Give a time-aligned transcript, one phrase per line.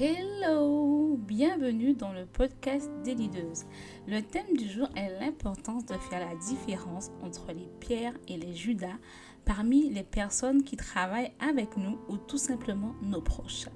[0.00, 3.62] Hello, bienvenue dans le podcast des leaders.
[4.08, 8.54] Le thème du jour est l'importance de faire la différence entre les pierres et les
[8.54, 8.96] Judas
[9.44, 13.68] parmi les personnes qui travaillent avec nous ou tout simplement nos proches.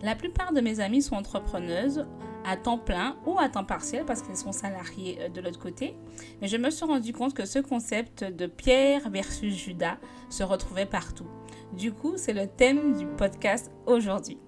[0.00, 2.06] La plupart de mes amis sont entrepreneuses
[2.46, 5.94] à temps plein ou à temps partiel parce qu'elles sont salariées euh, de l'autre côté.
[6.40, 9.98] Mais je me suis rendu compte que ce concept de Pierre versus Judas
[10.30, 11.26] se retrouvait partout.
[11.74, 14.38] Du coup, c'est le thème du podcast aujourd'hui.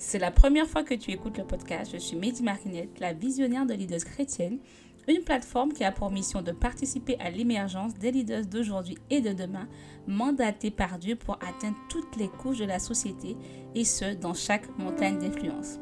[0.00, 1.90] C'est la première fois que tu écoutes le podcast.
[1.92, 4.60] Je suis Mehdi Marinette, la visionnaire de leaders chrétiennes
[5.08, 9.32] une plateforme qui a pour mission de participer à l'émergence des leaders d'aujourd'hui et de
[9.32, 9.66] demain,
[10.06, 13.36] mandatés par Dieu pour atteindre toutes les couches de la société,
[13.74, 15.78] et ce, dans chaque montagne d'influence.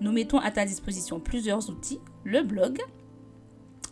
[0.00, 2.80] Nous mettons à ta disposition plusieurs outils, le blog,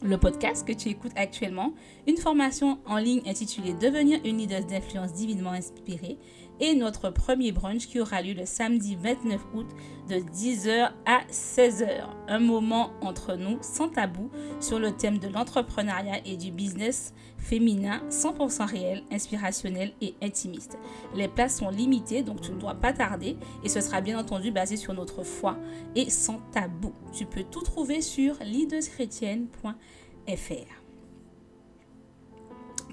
[0.03, 1.75] le podcast que tu écoutes actuellement,
[2.07, 6.19] une formation en ligne intitulée Devenir une leader d'influence divinement inspirée
[6.61, 9.67] et notre premier brunch qui aura lieu le samedi 29 août
[10.09, 12.07] de 10h à 16h.
[12.29, 14.31] Un moment entre nous sans tabou
[14.61, 20.79] sur le thème de l'entrepreneuriat et du business féminin 100% réel, inspirationnel et intimiste.
[21.15, 24.51] Les places sont limitées donc tu ne dois pas tarder et ce sera bien entendu
[24.51, 25.57] basé sur notre foi
[25.95, 26.93] et sans tabou.
[27.13, 30.80] Tu peux tout trouver sur leaderschrétienne.fr.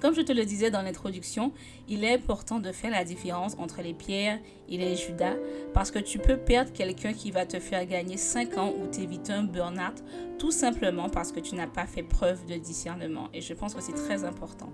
[0.00, 1.52] Comme je te le disais dans l'introduction,
[1.88, 5.34] il est important de faire la différence entre les pierres et les judas
[5.74, 9.32] parce que tu peux perdre quelqu'un qui va te faire gagner 5 ans ou t'éviter
[9.32, 10.02] un burn-out
[10.38, 13.28] tout simplement parce que tu n'as pas fait preuve de discernement.
[13.34, 14.70] Et je pense que c'est très important.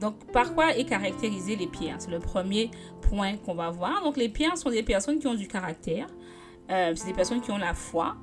[0.00, 4.02] Donc, par quoi est caractérisé les pierres C'est le premier point qu'on va voir.
[4.02, 6.06] Donc, les pierres sont des personnes qui ont du caractère.
[6.70, 8.16] Euh, c'est des personnes qui ont la foi,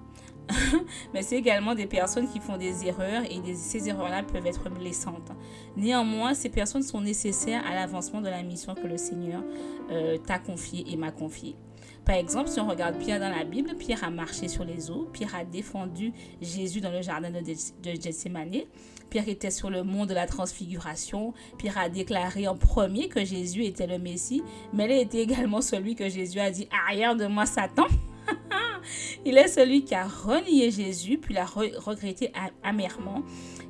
[1.13, 5.31] mais c'est également des personnes qui font des erreurs et ces erreurs-là peuvent être blessantes.
[5.77, 9.43] Néanmoins, ces personnes sont nécessaires à l'avancement de la mission que le Seigneur
[9.91, 11.55] euh, t'a confiée et m'a confiée.
[12.05, 15.07] Par exemple, si on regarde Pierre dans la Bible, Pierre a marché sur les eaux,
[15.13, 18.63] Pierre a défendu Jésus dans le jardin de, de Gethsemane,
[19.09, 23.63] Pierre était sur le mont de la transfiguration, Pierre a déclaré en premier que Jésus
[23.63, 27.45] était le Messie, mais il était également celui que Jésus a dit Arrière de moi,
[27.45, 27.85] Satan.
[29.25, 32.31] Il est celui qui a renié Jésus, puis l'a regretté
[32.63, 33.23] amèrement.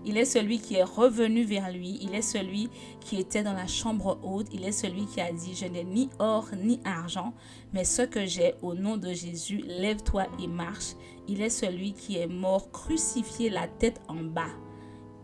[0.06, 2.00] Il est celui qui est revenu vers lui.
[2.02, 2.70] Il est celui
[3.00, 4.48] qui était dans la chambre haute.
[4.54, 7.34] Il est celui qui a dit, je n'ai ni or ni argent,
[7.74, 10.96] mais ce que j'ai au nom de Jésus, lève-toi et marche.
[11.28, 14.52] Il est celui qui est mort crucifié la tête en bas.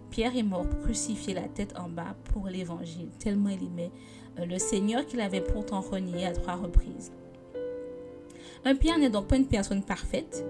[0.10, 3.92] Pierre est mort crucifié la tête en bas pour l'évangile, tellement il aimait
[4.40, 7.12] euh, le Seigneur qu'il avait pourtant renié à trois reprises.
[8.66, 10.46] Un Pierre n'est donc pas une personne parfaite,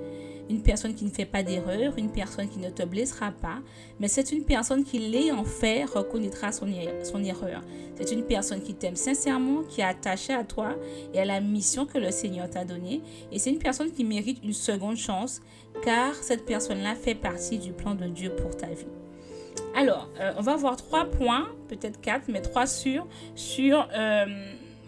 [0.50, 3.60] une personne qui ne fait pas d'erreur, une personne qui ne te blessera pas,
[4.00, 7.62] mais c'est une personne qui, l'ayant fait, reconnaîtra son, er-, son erreur.
[7.96, 10.76] C'est une personne qui t'aime sincèrement, qui est attachée à toi
[11.14, 13.02] et à la mission que le Seigneur t'a donnée.
[13.32, 15.42] Et c'est une personne qui mérite une seconde chance,
[15.84, 18.88] car cette personne-là fait partie du plan de Dieu pour ta vie.
[19.76, 23.06] Alors, euh, on va voir trois points, peut-être quatre, mais trois sur,
[23.36, 24.26] sur euh,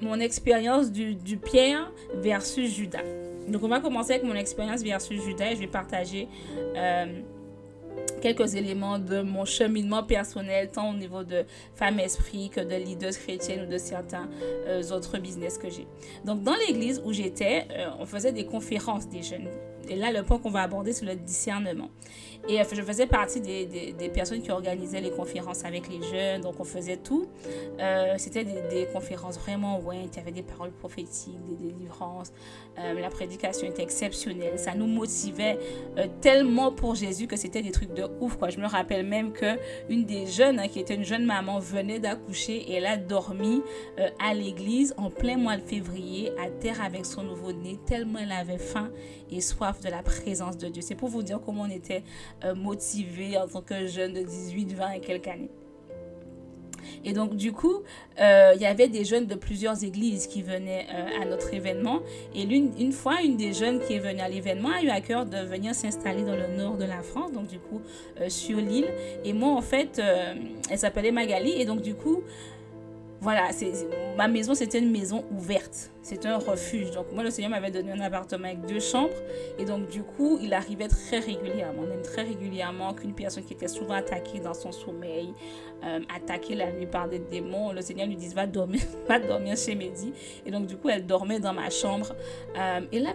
[0.02, 3.04] mon expérience du, Pierre versus Judas.
[3.48, 6.28] Donc, on va commencer avec mon expérience versus Judas et je vais partager
[6.76, 7.22] euh,
[8.22, 11.44] quelques éléments de mon cheminement personnel, tant au niveau de
[11.76, 14.30] femme esprit que de leaders chrétiennes ou de certains
[14.68, 15.88] euh, autres business que j'ai.
[16.24, 19.48] Donc, dans l'église où j'étais, euh, on faisait des conférences des jeunes.
[19.90, 21.90] Et là, le point qu'on va aborder, c'est le discernement.
[22.48, 26.42] Et euh, je faisais partie des, des, personnes qui organisaient les conférences avec les jeunes,
[26.42, 27.28] donc on faisait tout.
[27.80, 32.32] Euh, C'était des, conférences vraiment ouais, il y avait des paroles prophétiques, des délivrances.
[32.80, 34.58] Euh, la prédication était exceptionnelle.
[34.58, 35.60] Ça nous motivait
[36.20, 38.38] tellement pour Jésus que c'était des trucs de ouf.
[38.38, 38.50] Quoi.
[38.50, 39.58] Je me rappelle même que
[39.90, 43.62] une des jeunes, hein, qui était une jeune maman, venait d'accoucher et elle a dormi
[44.20, 48.58] à l'église en plein mois de février, à terre avec son nouveau-né, tellement elle avait
[48.58, 48.90] faim
[49.30, 50.82] et soif de la présence de Dieu.
[50.82, 52.04] C'est pour vous dire comment on était
[52.44, 55.52] euh, motivé en tant que jeune de 18, 20 et quelques années.
[57.04, 57.84] Et donc, du coup,
[58.20, 62.00] euh, il y avait des jeunes de plusieurs églises qui venaient euh, à notre événement.
[62.36, 65.26] Et une fois, une des jeunes qui est venue à l'événement a eu à cœur
[65.26, 67.82] de venir s'installer dans le nord de la France, donc du coup,
[68.28, 68.90] sur l'île.
[69.24, 70.02] Et moi, en fait,
[70.70, 71.52] elle s'appelait Magali.
[71.52, 72.24] Et donc, du coup,
[73.22, 73.50] voilà,
[74.18, 75.92] ma maison, c'était une maison ouverte.
[76.02, 76.90] C'était un refuge.
[76.90, 79.14] Donc, moi, le Seigneur m'avait donné un appartement avec deux chambres.
[79.60, 83.68] Et donc, du coup, il arrivait très régulièrement, même très régulièrement, qu'une personne qui était
[83.68, 85.36] souvent attaquée dans son sommeil,
[85.84, 89.56] euh, attaquée la nuit par des démons, le Seigneur lui disait Va dormir, va dormir
[89.56, 90.14] chez Mehdi.
[90.44, 92.16] Et donc, du coup, elle dormait dans ma chambre.
[92.58, 93.14] Euh, et là,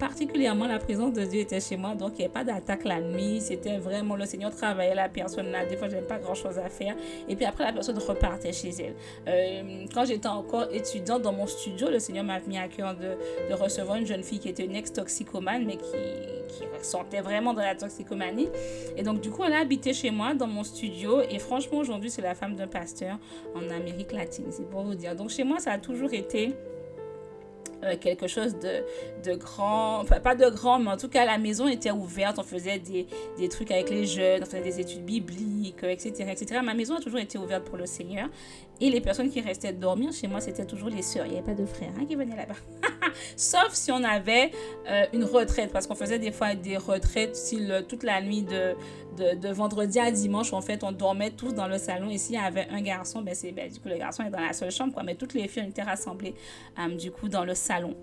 [0.00, 3.00] particulièrement la présence de Dieu était chez moi, donc il n'y avait pas d'attaque la
[3.00, 3.40] nuit.
[3.40, 5.66] C'était vraiment le Seigneur travaillait la personne là.
[5.66, 6.96] Des fois, j'avais pas grand chose à faire.
[7.28, 8.94] Et puis après, la personne repartait chez elle.
[9.28, 13.54] Euh, quand j'étais encore étudiante dans mon studio, le Seigneur m'a mis à cœur de,
[13.54, 15.92] recevoir une jeune fille qui était une ex-toxicomane, mais qui,
[16.48, 18.48] qui ressentait vraiment dans la toxicomanie.
[18.96, 21.20] Et donc, du coup, elle a habité chez moi dans mon studio.
[21.28, 23.18] Et franchement, aujourd'hui, c'est la femme d'un pasteur
[23.54, 24.46] en Amérique latine.
[24.50, 25.14] C'est pour vous dire.
[25.14, 26.54] Donc, chez moi, ça a toujours été
[27.82, 28.84] euh, quelque chose de,
[29.24, 32.42] de grand, enfin pas de grand, mais en tout cas la maison était ouverte, on
[32.42, 36.60] faisait des, trucs avec les jeunes, on faisait des études bibliques, etc., etc.
[36.62, 38.28] Ma maison a toujours été ouverte pour le Seigneur.
[38.80, 41.26] Et les personnes qui restaient dormir chez moi, c'était toujours les sœurs.
[41.26, 42.54] Il n'y avait pas de frères hein, qui venaient là-bas.
[43.36, 44.50] Sauf si on avait
[44.88, 47.38] euh, une retraite, parce qu'on faisait des fois des retraites
[47.88, 48.74] toute la nuit de,
[49.52, 52.08] vendredi à dimanche, en fait, on dormait tous dans le salon.
[52.08, 54.40] Et s'il y avait un garçon, ben, c'est, ben, du coup, le garçon est dans
[54.40, 55.02] la seule chambre, quoi.
[55.02, 56.34] Mais toutes les filles étaient rassemblées,
[56.78, 57.94] euh, du coup, dans le salon.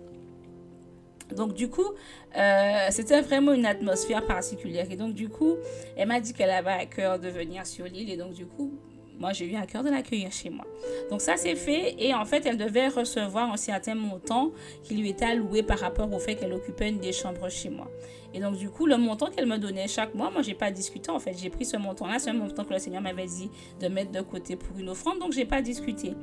[1.35, 1.91] Donc du coup,
[2.37, 4.87] euh, c'était vraiment une atmosphère particulière.
[4.89, 5.55] Et donc du coup,
[5.95, 8.09] elle m'a dit qu'elle avait à cœur de venir sur l'île.
[8.09, 8.71] Et donc du coup,
[9.19, 10.65] moi, j'ai eu à cœur de l'accueillir chez moi.
[11.09, 11.95] Donc ça, c'est fait.
[11.97, 14.51] Et en fait, elle devait recevoir un certain montant
[14.83, 17.89] qui lui était alloué par rapport au fait qu'elle occupait une des chambres chez moi.
[18.33, 21.09] Et donc, du coup, le montant qu'elle me donnait chaque mois, moi, j'ai pas discuté.
[21.09, 22.19] En fait, j'ai pris ce montant-là.
[22.19, 23.49] C'est un montant que le Seigneur m'avait dit
[23.79, 25.19] de mettre de côté pour une offrande.
[25.19, 26.13] Donc, j'ai pas discuté.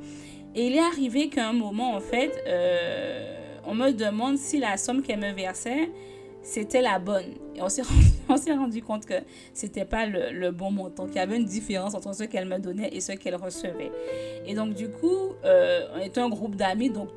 [0.53, 4.77] Et il est arrivé qu'à un moment, en fait, euh, on me demande si la
[4.77, 5.89] somme qu'elle me versait
[6.45, 7.33] c'était la bonne.
[7.55, 9.15] Et on s'est rendu, rendu, compte que
[9.53, 12.89] c'était pas le, bon montant, qu'il y avait une différence entre ce qu'elle me donnait
[12.93, 13.91] et ce qu'elle recevait.
[14.45, 17.09] Et donc, du coup, euh, on était un groupe d'amis, donc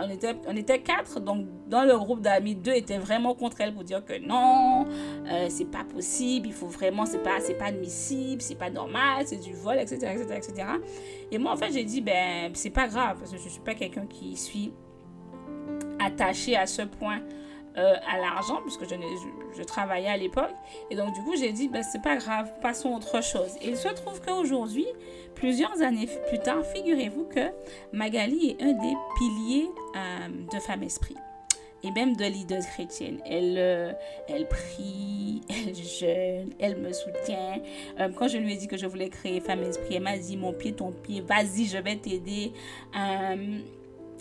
[0.00, 3.74] on était, on était quatre, donc dans le groupe d'amis, deux étaient vraiment contre elle
[3.74, 4.86] pour dire que non,
[5.30, 9.42] euh, c'est pas possible, il faut vraiment, c'est pas, pas admissible, c'est pas normal, c'est
[9.42, 10.68] du vol, etc., etc., etc.
[11.30, 13.74] Et moi, en fait, j'ai dit, ben, c'est pas grave, parce que je suis pas
[13.74, 14.72] quelqu'un qui suis
[15.98, 17.20] attaché à ce point
[17.78, 18.96] euh, à l'argent, puisque je,
[19.56, 20.54] je, travaillais à l'époque.
[20.90, 23.56] Et donc, du coup, j'ai dit, ben, c'est pas grave, passons à autre chose.
[23.62, 24.86] Et il se trouve qu'aujourd'hui,
[25.36, 27.52] plusieurs années plus tard, figurez-vous que
[27.92, 31.14] Magali est un des piliers euh, de Femme Esprit
[31.84, 33.20] et même de leaders chrétienne.
[33.24, 33.92] Elle, euh,
[34.28, 37.60] elle prie, elle jeûne, elle me soutient.
[38.16, 40.52] quand je lui ai dit que je voulais créer Femme Esprit, elle m'a dit mon
[40.52, 42.52] pied, ton pied, vas-y, je vais t'aider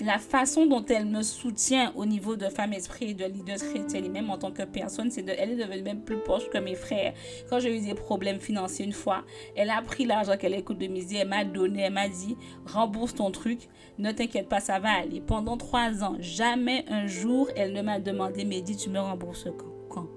[0.01, 4.11] la façon dont elle me soutient au niveau de femme esprit et de leader chrétienne
[4.11, 6.75] même en tant que personne, c'est de, elle est devenue même plus proche que mes
[6.75, 7.13] frères.
[7.49, 9.23] Quand j'ai eu des problèmes financiers une fois,
[9.55, 13.15] elle a pris l'argent qu'elle écoute de midi, elle m'a donné, elle m'a dit rembourse
[13.15, 15.21] ton truc, ne t'inquiète pas, ça va aller.
[15.21, 19.65] Pendant trois ans, jamais un jour elle ne m'a demandé, Mehdi, tu me rembourses quand?
[19.89, 20.07] Quand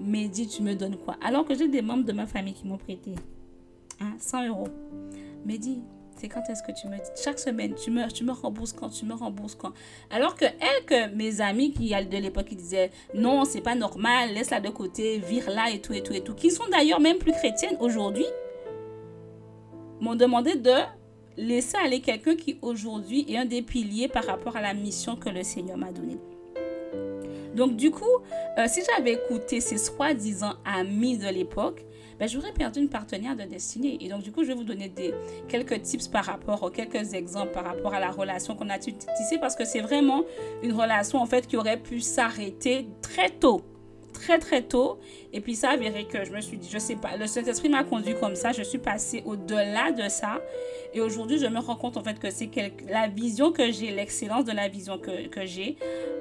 [0.00, 1.16] Mehdi, tu me donnes quoi?
[1.24, 3.14] Alors que j'ai des membres de ma famille qui m'ont prêté
[4.00, 4.68] hein, 100 euros.
[5.46, 5.80] Mehdi,
[6.28, 9.14] quand est-ce que tu me chaque semaine tu me tu me rembourses quand tu me
[9.14, 9.72] rembourses quand?
[10.10, 14.32] Alors que elle que mes amis qui de l'époque qui disaient non c'est pas normal
[14.34, 17.00] laisse la de côté vire là et tout et tout et tout qui sont d'ailleurs
[17.00, 18.26] même plus chrétiennes aujourd'hui
[20.00, 20.74] m'ont demandé de
[21.36, 25.28] laisser aller quelqu'un qui aujourd'hui est un des piliers par rapport à la mission que
[25.28, 26.18] le Seigneur m'a donnée.
[27.54, 28.04] Donc du coup,
[28.58, 31.84] euh, si j'avais écouté ces soi-disant amis de l'époque,
[32.18, 33.98] ben, j'aurais perdu une partenaire de destinée.
[34.00, 35.14] Et donc, du coup, je vais vous donner des,
[35.48, 39.56] quelques tips par rapport, quelques exemples par rapport à la relation qu'on a tissée parce
[39.56, 40.22] que c'est vraiment
[40.62, 43.62] une relation, en fait, qui aurait pu s'arrêter très tôt
[44.22, 44.98] très très tôt.
[45.32, 47.84] Et puis ça avéré que je me suis dit, je sais pas, le Saint-Esprit m'a
[47.84, 50.40] conduit comme ça, je suis passée au-delà de ça.
[50.94, 52.50] Et aujourd'hui, je me rends compte en fait que c'est
[52.88, 55.76] la vision que j'ai, l'excellence de la vision que, que j'ai,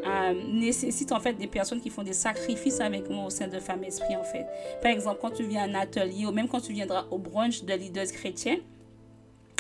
[0.06, 3.60] euh, nécessite en fait des personnes qui font des sacrifices avec moi au sein de
[3.60, 4.46] Femme Esprit en fait.
[4.82, 7.64] Par exemple, quand tu viens à un atelier ou même quand tu viendras au brunch
[7.64, 8.58] de leaders chrétiens,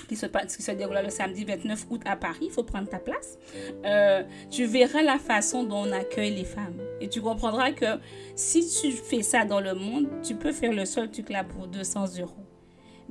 [0.08, 3.00] qui se, qui se déroule le samedi 29 août à Paris, il faut prendre ta
[3.00, 3.38] place,
[3.86, 6.77] euh, tu verras la façon dont on accueille les femmes.
[7.00, 8.00] Et tu comprendras que
[8.36, 11.67] si tu fais ça dans le monde, tu peux faire le seul truc là pour
[11.67, 12.46] 200 euros.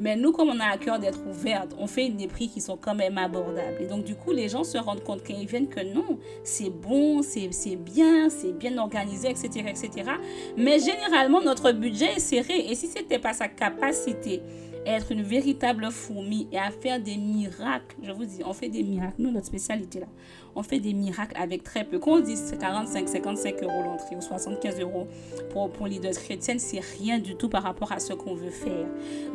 [0.01, 2.79] Mais nous, comme on a à cœur d'être ouverte, on fait des prix qui sont
[2.79, 3.77] quand même abordables.
[3.81, 6.71] Et donc, du coup, les gens se rendent compte quand ils viennent que non, c'est
[6.71, 10.11] bon, c'est bien, c'est bien organisé, etc., etc.
[10.57, 12.71] Mais généralement, notre budget est serré.
[12.71, 14.41] Et si ce n'était pas sa capacité
[14.87, 17.97] être une véritable fourmi et à faire des miracles.
[18.03, 19.15] Je vous dis, on fait des miracles.
[19.19, 20.07] Nous, notre spécialité là,
[20.55, 21.99] on fait des miracles avec très peu.
[21.99, 25.07] Quand on dit 45, 55 euros l'entrée ou 75 euros
[25.51, 28.87] pour, pour leaders chrétiennes, c'est rien du tout par rapport à ce qu'on veut faire.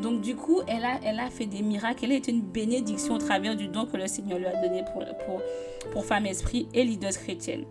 [0.02, 2.06] Donc, du coup, elle a, elle a fait des miracles.
[2.06, 5.04] Elle été une bénédiction au travers du don que le Seigneur lui a donné pour,
[5.25, 5.42] pour,
[5.92, 7.66] pour Femme Esprit et leaders chrétiennes.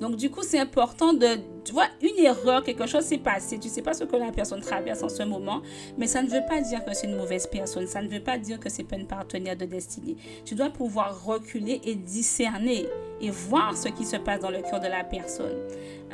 [0.00, 3.58] Donc, du coup, c'est important de, tu vois, une erreur, quelque chose s'est passé.
[3.58, 5.62] Tu sais pas ce que la personne traverse en ce moment,
[5.96, 7.86] mais ça ne veut pas dire que c'est une mauvaise personne.
[7.86, 10.16] Ça ne veut pas dire que c'est pas une partenaire de destinée.
[10.44, 12.86] Tu dois pouvoir reculer et discerner
[13.20, 15.56] et voir ce qui se passe dans le cœur de la personne.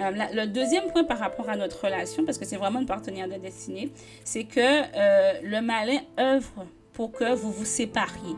[0.01, 3.29] Euh, le deuxième point par rapport à notre relation, parce que c'est vraiment une partenaire
[3.29, 3.91] de destinée,
[4.25, 8.37] c'est que euh, le malin œuvre pour que vous vous sépariez.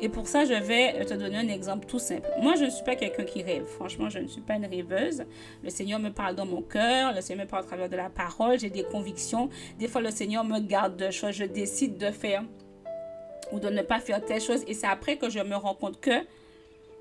[0.00, 2.28] Et pour ça, je vais te donner un exemple tout simple.
[2.40, 3.64] Moi, je ne suis pas quelqu'un qui rêve.
[3.64, 5.24] Franchement, je ne suis pas une rêveuse.
[5.62, 7.14] Le Seigneur me parle dans mon cœur.
[7.14, 8.58] Le Seigneur me parle à travers de la parole.
[8.58, 9.48] J'ai des convictions.
[9.78, 11.34] Des fois, le Seigneur me garde de choses.
[11.34, 12.44] Je décide de faire
[13.52, 14.64] ou de ne pas faire telle chose.
[14.66, 16.24] Et c'est après que je me rends compte que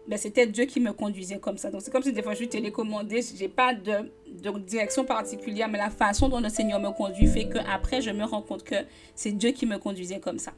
[0.07, 1.71] ben, c'était Dieu qui me conduisait comme ça.
[1.71, 5.05] Donc, c'est comme si des fois je suis télécommandée, je n'ai pas de, de, direction
[5.05, 8.41] particulière, mais la façon dont le Seigneur me conduit fait que après je me rends
[8.41, 8.75] compte que
[9.15, 10.51] c'est Dieu qui me conduisait comme ça.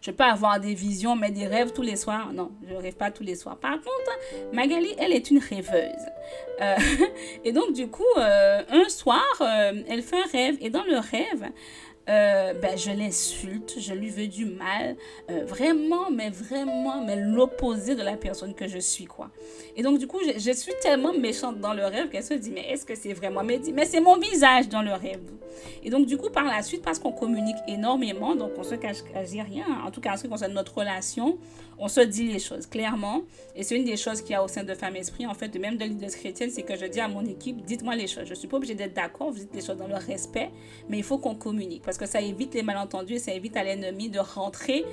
[0.00, 2.32] Je peux avoir des visions, mais des rêves tous les soirs.
[2.32, 3.56] Non, je ne rêve pas tous les soirs.
[3.56, 6.06] Par contre, Magali, elle est une rêveuse.
[6.60, 6.76] Euh,
[7.44, 10.56] et donc, du coup, euh, un soir, euh, elle fait un rêve.
[10.60, 11.50] Et dans le rêve,
[12.08, 14.96] euh, ben, je l'insulte, je lui veux du mal,
[15.30, 19.30] euh, vraiment, mais vraiment, mais l'opposé de la personne que je suis, quoi.
[19.76, 22.66] Et donc, du coup, je, suis tellement méchante dans le rêve qu'elle se dit, mais
[22.70, 25.20] est-ce que c'est vraiment Mais, mais c'est mon visage dans le rêve.
[25.84, 29.02] Et donc, du coup, par la suite, parce qu'on communique énormément, donc on se cache,
[29.12, 31.38] cache rien, en tout cas en ce qui concerne notre relation,
[31.78, 33.22] on se dit les choses clairement.
[33.54, 35.48] Et c'est une des choses qu'il y a au sein de Femme Esprit, en fait,
[35.48, 38.24] de même de l'idée chrétienne, c'est que je dis à mon équipe, dites-moi les choses.
[38.24, 40.50] Je ne suis pas obligée d'être d'accord, vous dites les choses dans le respect,
[40.88, 43.64] mais il faut qu'on communique parce que ça évite les malentendus et ça évite à
[43.64, 44.84] l'ennemi de rentrer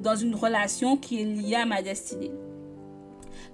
[0.00, 2.32] dans une relation qui est liée à ma destinée.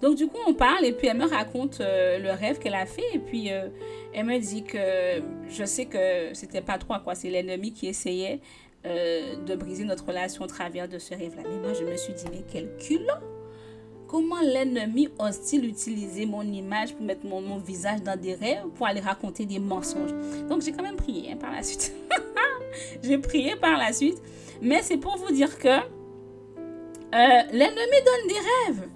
[0.00, 2.86] Donc du coup, on parle et puis elle me raconte euh, le rêve qu'elle a
[2.86, 3.68] fait et puis euh,
[4.14, 4.78] elle me dit que
[5.48, 8.40] je sais que c'était pas toi quoi, c'est l'ennemi qui essayait
[8.86, 11.42] euh, de briser notre relation au travers de ce rêve-là.
[11.44, 13.04] Mais moi, je me suis dit, mais quel culot
[14.06, 19.00] Comment l'ennemi ose-t-il utiliser mon image pour mettre mon, visage dans des rêves, pour aller
[19.00, 20.10] raconter des mensonges?
[20.48, 21.94] Donc, j'ai quand même prié hein, par la suite.
[23.02, 24.20] j'ai prié par la suite.
[24.60, 28.88] Mais c'est pour vous dire que euh, l'ennemi donne des rêves.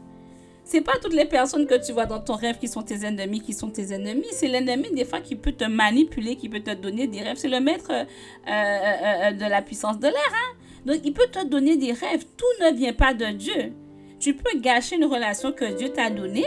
[0.64, 3.42] C'est pas toutes les personnes que tu vois dans ton rêve qui sont tes ennemis,
[3.42, 4.26] qui sont tes ennemis.
[4.32, 7.36] C'est l'ennemi des fois qui peut te manipuler, qui peut te donner des rêves.
[7.36, 8.04] C'est le maître euh,
[8.48, 10.32] euh, de la puissance de l'air.
[10.32, 10.56] Hein?
[10.86, 12.24] Donc il peut te donner des rêves.
[12.36, 13.72] Tout ne vient pas de Dieu.
[14.18, 16.46] Tu peux gâcher une relation que Dieu t'a donnée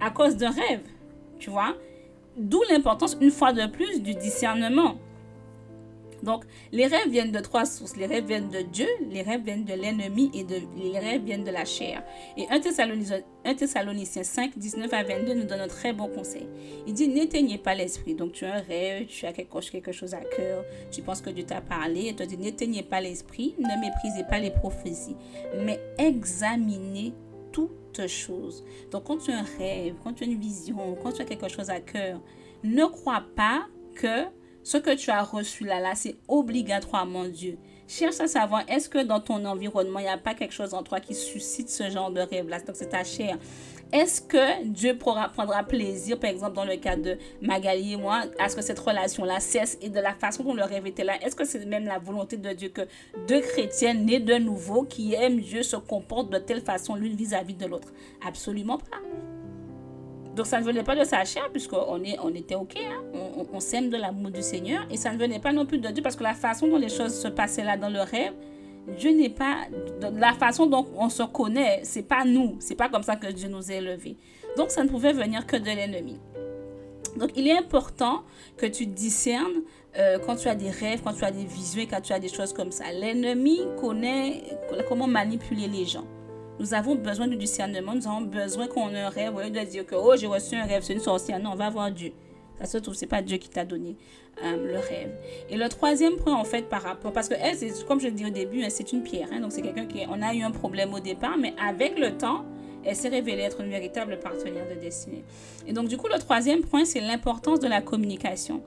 [0.00, 0.82] à cause d'un rêve.
[1.40, 1.74] Tu vois
[2.36, 4.94] D'où l'importance, une fois de plus, du discernement.
[6.22, 7.96] Donc, les rêves viennent de trois sources.
[7.96, 11.44] Les rêves viennent de Dieu, les rêves viennent de l'ennemi et de, les rêves viennent
[11.44, 12.02] de la chair.
[12.36, 16.46] Et 1 Thessaloniciens, 1 Thessaloniciens 5, 19 à 22 nous donne un très bon conseil.
[16.86, 18.14] Il dit, n'éteignez pas l'esprit.
[18.14, 21.44] Donc, tu as un rêve, tu as quelque chose à cœur, tu penses que Dieu
[21.44, 25.16] t'a parlé, et te dit, n'éteignez pas l'esprit, ne méprisez pas les prophéties,
[25.64, 27.12] mais examinez
[27.52, 28.64] toutes choses.
[28.90, 31.48] Donc, quand tu as un rêve, quand tu as une vision, quand tu as quelque
[31.48, 32.20] chose à cœur,
[32.62, 34.26] ne crois pas que
[34.62, 37.58] ce que tu as reçu là, là, c'est obligatoirement Dieu.
[37.88, 40.82] Cherche à savoir, est-ce que dans ton environnement, il n'y a pas quelque chose en
[40.84, 42.60] toi qui suscite ce genre de rêve-là?
[42.60, 43.36] Donc, c'est ta chair.
[43.92, 48.48] Est-ce que Dieu prendra plaisir, par exemple, dans le cas de Magali et moi, à
[48.48, 51.14] ce que cette relation-là cesse et de la façon dont le rêve était là?
[51.20, 52.82] Est-ce que c'est même la volonté de Dieu que
[53.26, 57.54] deux chrétiens nés de nouveau, qui aiment Dieu, se comportent de telle façon l'une vis-à-vis
[57.54, 57.88] de l'autre?
[58.24, 58.98] Absolument pas.
[60.36, 63.02] Donc ça ne venait pas de sa chair, puisqu'on on était OK, hein?
[63.14, 65.88] on, on, s'aime de l'amour du Seigneur, et ça ne venait pas non plus de
[65.88, 68.32] Dieu, parce que la façon dont les choses se passaient là dans le rêve,
[68.98, 69.66] Dieu n'est pas,
[70.12, 73.48] la façon dont on se connaît, c'est pas nous, c'est pas comme ça que Dieu
[73.48, 74.16] nous a élevés.
[74.56, 76.18] Donc ça ne pouvait venir que de l'ennemi.
[77.16, 78.22] Donc il est important
[78.56, 79.62] que tu discernes
[79.98, 82.28] euh, quand tu as des rêves, quand tu as des visions, quand tu as des
[82.28, 82.84] choses comme ça.
[82.92, 84.42] L'ennemi connaît
[84.88, 86.04] comment manipuler les gens.
[86.60, 87.94] Nous avons besoin de discernement.
[87.94, 89.34] Nous avons besoin qu'on ait un rêve.
[89.34, 91.40] Au lieu de dire que, oh, j'ai reçu un rêve, c'est une sorcière.
[91.40, 92.12] Non, on va voir Dieu.
[92.58, 93.96] Ça se trouve, c'est pas Dieu qui t'a donné
[94.44, 95.10] euh, le rêve.
[95.48, 97.56] Et le troisième point, en fait, par rapport, parce que elle,
[97.88, 99.28] comme je le dis au début, hein, c'est une pierre.
[99.32, 102.18] Hein, donc, c'est quelqu'un qui, on a eu un problème au départ, mais avec le
[102.18, 102.44] temps,
[102.84, 105.24] elle s'est révélée être une véritable partenaire de destinée.
[105.66, 108.62] Et donc, du coup, le troisième point, c'est l'importance de la communication.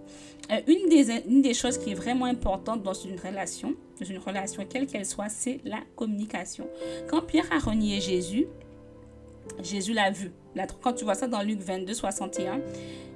[0.52, 4.88] Euh, une, des, choses qui est vraiment importante dans une relation, dans une relation quelle
[4.88, 6.68] qu'elle soit, c'est la communication.
[7.08, 8.48] Quand Pierre a renié Jésus,
[9.62, 10.32] Jésus l'a vu.
[10.82, 12.60] Quand tu vois ça dans Luc 22, 61,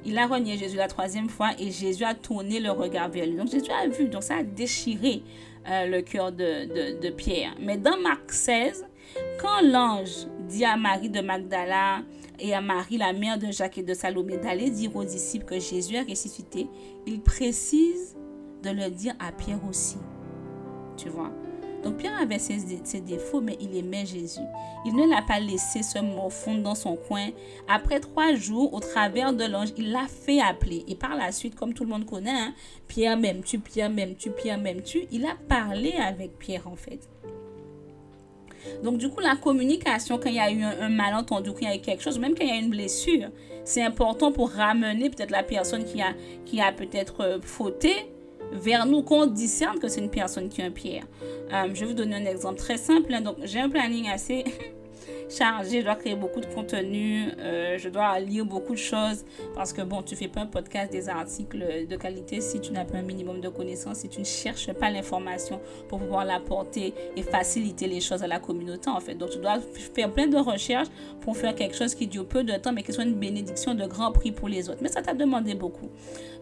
[0.05, 3.35] il a renié Jésus la troisième fois et Jésus a tourné le regard vers lui.
[3.35, 5.21] Donc Jésus a vu, donc ça a déchiré
[5.69, 7.55] euh, le cœur de, de, de, Pierre.
[7.59, 8.85] Mais dans Marc 16,
[9.41, 12.03] quand l'ange dit à Marie de Magdala
[12.39, 15.59] et à Marie, la mère de Jacques et de Salomé, d'aller dire aux disciples que
[15.59, 16.67] Jésus est ressuscité,
[17.05, 18.15] il précise
[18.63, 19.97] de le dire à Pierre aussi.
[20.95, 21.31] Tu vois?
[21.83, 24.41] Donc Pierre avait ses, défauts, mais il aimait Jésus.
[24.85, 27.29] Il ne l'a pas laissé se morfondre dans son coin.
[27.67, 30.83] Après trois jours, au travers de l'ange, il l'a fait appeler.
[30.87, 32.53] Et par la suite, comme tout le monde connaît, hein,
[32.87, 37.07] Pierre m'aimes-tu, Pierre m'aimes-tu, Pierre m'aimes-tu, il a parlé avec Pierre en fait.
[38.83, 41.71] Donc, du coup, la communication, quand il y a eu un, malentendu, quand il y
[41.71, 43.29] a eu quelque chose, même quand il y a une blessure,
[43.63, 46.13] c'est important pour ramener peut-être la personne qui a,
[46.45, 47.93] qui a peut-être euh, fauté
[48.51, 51.03] vers nous, qu'on discerne que c'est une personne qui a un pierre.
[51.53, 53.13] Euh, je vais vous donner un exemple très simple.
[53.13, 53.21] Hein.
[53.21, 54.43] Donc, j'ai un planning assez
[55.29, 59.73] chargé, je dois créer beaucoup de contenu, euh, je dois lire beaucoup de choses parce
[59.73, 62.97] que bon, tu fais pas un podcast, des articles de qualité si tu n'as pas
[62.97, 67.87] un minimum de connaissances, si tu ne cherches pas l'information pour pouvoir l'apporter et faciliter
[67.87, 69.15] les choses à la communauté en fait.
[69.15, 69.59] Donc tu dois
[69.93, 70.89] faire plein de recherches
[71.21, 73.85] pour faire quelque chose qui dure peu de temps mais qui soit une bénédiction de
[73.85, 74.79] grand prix pour les autres.
[74.81, 75.89] Mais ça t'a demandé beaucoup.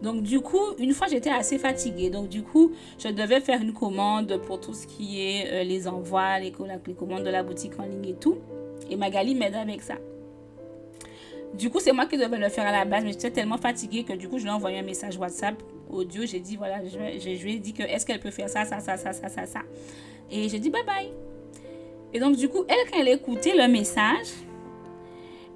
[0.02, 2.10] Donc du coup, une fois j'étais assez fatiguée.
[2.10, 5.88] Donc du coup, je devais faire une commande pour tout ce qui est euh, les
[5.88, 8.38] envois, les commandes de la boutique en ligne et tout.
[8.90, 9.94] Et Magali m'aide avec ça.
[11.54, 14.04] Du coup, c'est moi qui devais le faire à la base, mais j'étais tellement fatiguée
[14.04, 16.26] que du coup, je lui ai envoyé un message WhatsApp audio.
[16.26, 18.80] J'ai dit, voilà, je, je, lui ai dit que est-ce qu'elle peut faire ça, ça,
[18.80, 19.60] ça, ça, ça, ça, ça?
[20.30, 21.10] Et j'ai dit bye bye.
[22.12, 24.28] Et donc, du coup, elle, quand elle a écouté le message,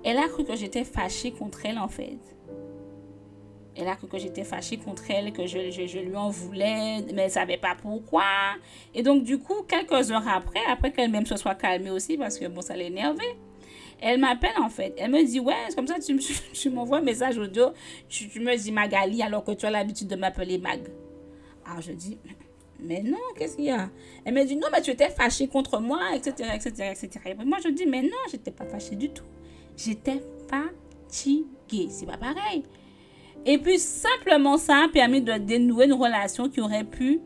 [0.05, 2.19] elle a cru que j'étais fâchée contre elle, en fait.
[3.97, 7.29] Cru que j'étais fâchée contre elle, que je, je, lui en voulais, mais elle ne
[7.29, 8.25] savait pas pourquoi.
[8.95, 12.47] Et donc, du coup, quelques heures après, après qu'elle-même se soit calmée aussi, parce que
[12.47, 13.37] bon, ça l'énervait,
[14.01, 14.95] elle m'appelle en fait.
[14.99, 16.17] Elle me dit, ouais, c'est comme ça, tu,
[16.53, 17.71] tu m'envoies un message audio,
[18.09, 20.81] tu, tu me dis Magali alors que tu as l'habitude de m'appeler Mag.
[21.65, 22.19] Alors, je dis,
[22.83, 23.91] mais non, qu'est-ce qu'il y a
[24.25, 27.11] Elle me dit, non, mais tu étais fâchée contre moi, etc., etc., etc.
[27.27, 29.25] Et moi, je dis, mais non, j'étais pas fâchée du tout.
[29.77, 31.89] J'étais fatiguée.
[31.91, 32.65] C'est pas pareil.
[33.47, 37.21] Et puis simplement ça a permis de dénouer une relation qui aurait pu,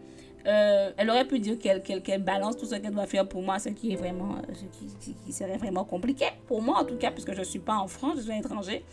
[0.47, 3.71] euh, elle aurait pu dire qu'elle balance tout ce qu'elle doit faire pour moi, ce
[3.71, 7.33] qui est vraiment, euh, ce qui, serait vraiment compliqué pour moi en tout cas, puisque
[7.33, 8.85] je ne suis pas en France, je suis étranger.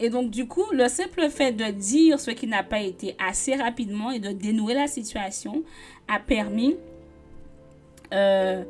[0.00, 3.54] Et donc du coup, le simple fait de dire ce qui n'a pas été assez
[3.54, 5.62] rapidement et de dénouer la situation
[6.08, 6.76] a permis
[8.12, 8.64] euh,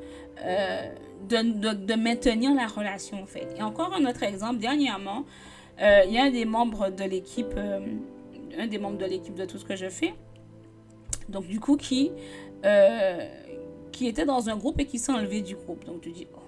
[1.29, 3.49] de, de, de, maintenir la relation en fait.
[3.57, 5.48] Et encore un autre exemple, dernièrement, euh,
[5.81, 7.81] il y a un des membres de l'équipe, euh,
[8.59, 10.15] un des membres de l'équipe de tout ce que je fais,
[11.29, 12.11] donc du coup qui,
[12.65, 13.29] euh,
[13.93, 15.85] qui était dans un groupe et qui s'est enlevé du groupe.
[15.85, 16.39] Donc tu dis, oh,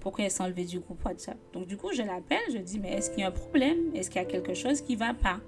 [0.00, 1.36] pourquoi elle s'est enlevée du groupe WhatsApp?
[1.52, 3.94] Donc du coup je l'appelle, je dis, mais est-ce qu'il y a un problème?
[3.94, 5.40] Est-ce qu'il y a quelque chose qui va pas?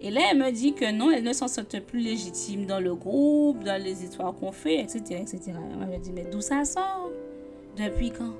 [0.00, 2.94] Et là, elle me dit que non, elle ne s'en sent plus légitime dans le
[2.94, 5.20] groupe, dans les histoires qu'on fait, etc.
[5.22, 5.52] etc.
[5.80, 7.10] Elle me dit, mais d'où ça sort?
[7.76, 8.34] Depuis quand?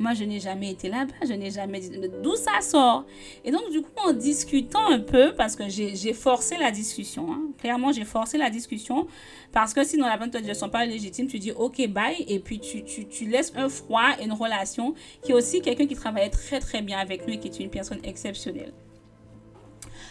[0.00, 1.90] Moi, je n'ai jamais été là-bas, je n'ai jamais dit
[2.22, 3.04] d'où ça sort?
[3.44, 7.42] Et donc, du coup, en discutant un peu, parce que j'ai forcé la discussion, hein,
[7.58, 9.06] clairement, j'ai forcé la discussion,
[9.52, 11.86] parce que sinon la personne te dit, je ne sont pas légitime, tu dis, ok,
[11.88, 15.94] bye, et puis tu, laisses un froid et une relation qui est aussi quelqu'un qui
[15.94, 18.72] travaillait très, très bien avec nous et qui est une personne exceptionnelle.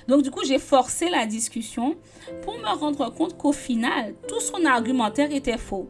[0.08, 1.96] Donc, du coup, j'ai forcé la discussion
[2.44, 5.90] pour me rendre compte qu'au final, tout son argumentaire était faux.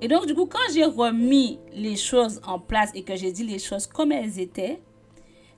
[0.00, 3.44] Et donc, du coup, quand j'ai remis les choses en place et que j'ai dit
[3.44, 4.80] les choses comme elles étaient,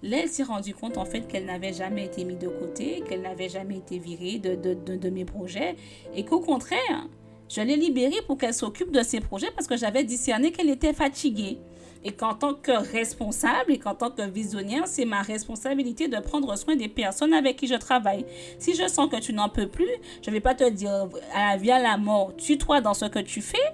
[0.03, 3.23] là, elle s'est rendue compte en fait qu'elle n'avait jamais été mise de côté, qu'elle
[3.23, 5.77] n'avait jamais été virée de, de, de, mes projets
[6.15, 7.09] et qu'au contraire,
[7.49, 10.93] je l'ai libérée pour qu'elle s'occupe de ses projets parce que j'avais discerné qu'elle était
[10.93, 11.59] fatiguée.
[12.05, 16.57] Et qu'en tant que responsable et qu'en tant que visionnaire, c'est ma responsabilité de prendre
[16.57, 18.27] soin des personnes avec qui je travaille.
[18.59, 19.87] Si je sens que tu n'en peux plus,
[20.21, 23.05] je ne vais pas te dire à la vie à la mort, tue-toi dans ce
[23.05, 23.73] que tu fais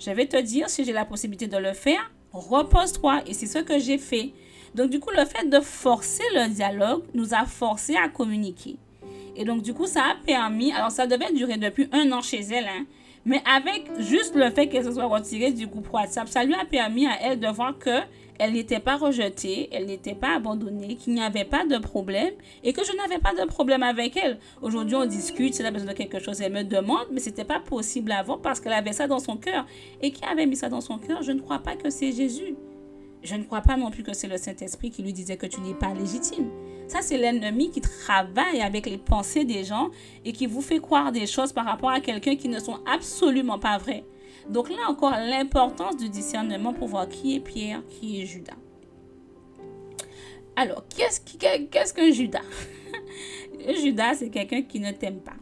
[0.00, 3.22] je vais te dire, si j'ai la possibilité de le faire, repose-toi.
[3.26, 4.32] Et c'est ce que j'ai fait.
[4.74, 8.76] Donc, du coup, le fait de forcer le dialogue nous a forcé à communiquer.
[9.36, 12.40] Et donc, du coup, ça a permis, alors ça devait durer depuis un an chez
[12.40, 12.86] elle, hein,
[13.24, 16.64] mais avec juste le fait qu'elle se soit retirée du groupe WhatsApp, ça lui a
[16.64, 18.00] permis à elle de voir que
[18.40, 22.32] elle n'était pas rejetée, elle n'était pas abandonnée, qu'il n'y avait pas de problème
[22.64, 24.38] et que je n'avais pas de problème avec elle.
[24.62, 27.28] Aujourd'hui, on discute, si elle a besoin de quelque chose, elle me demande, mais ce
[27.28, 29.66] n'était pas possible avant parce qu'elle avait ça dans son cœur.
[30.00, 32.56] Et qui avait mis ça dans son cœur Je ne crois pas que c'est Jésus.
[33.22, 35.60] Je ne crois pas non plus que c'est le Saint-Esprit qui lui disait que tu
[35.60, 36.48] n'es pas légitime.
[36.88, 39.90] Ça, c'est l'ennemi qui travaille avec les pensées des gens
[40.24, 43.58] et qui vous fait croire des choses par rapport à quelqu'un qui ne sont absolument
[43.58, 44.04] pas vraies.
[44.50, 48.56] Donc là encore, l'importance du discernement pour voir qui est Pierre, qui est Judas.
[50.56, 52.42] Alors, qu'est-ce qu'un Judas?
[53.80, 55.36] Judas, c'est quelqu'un qui ne t'aime pas.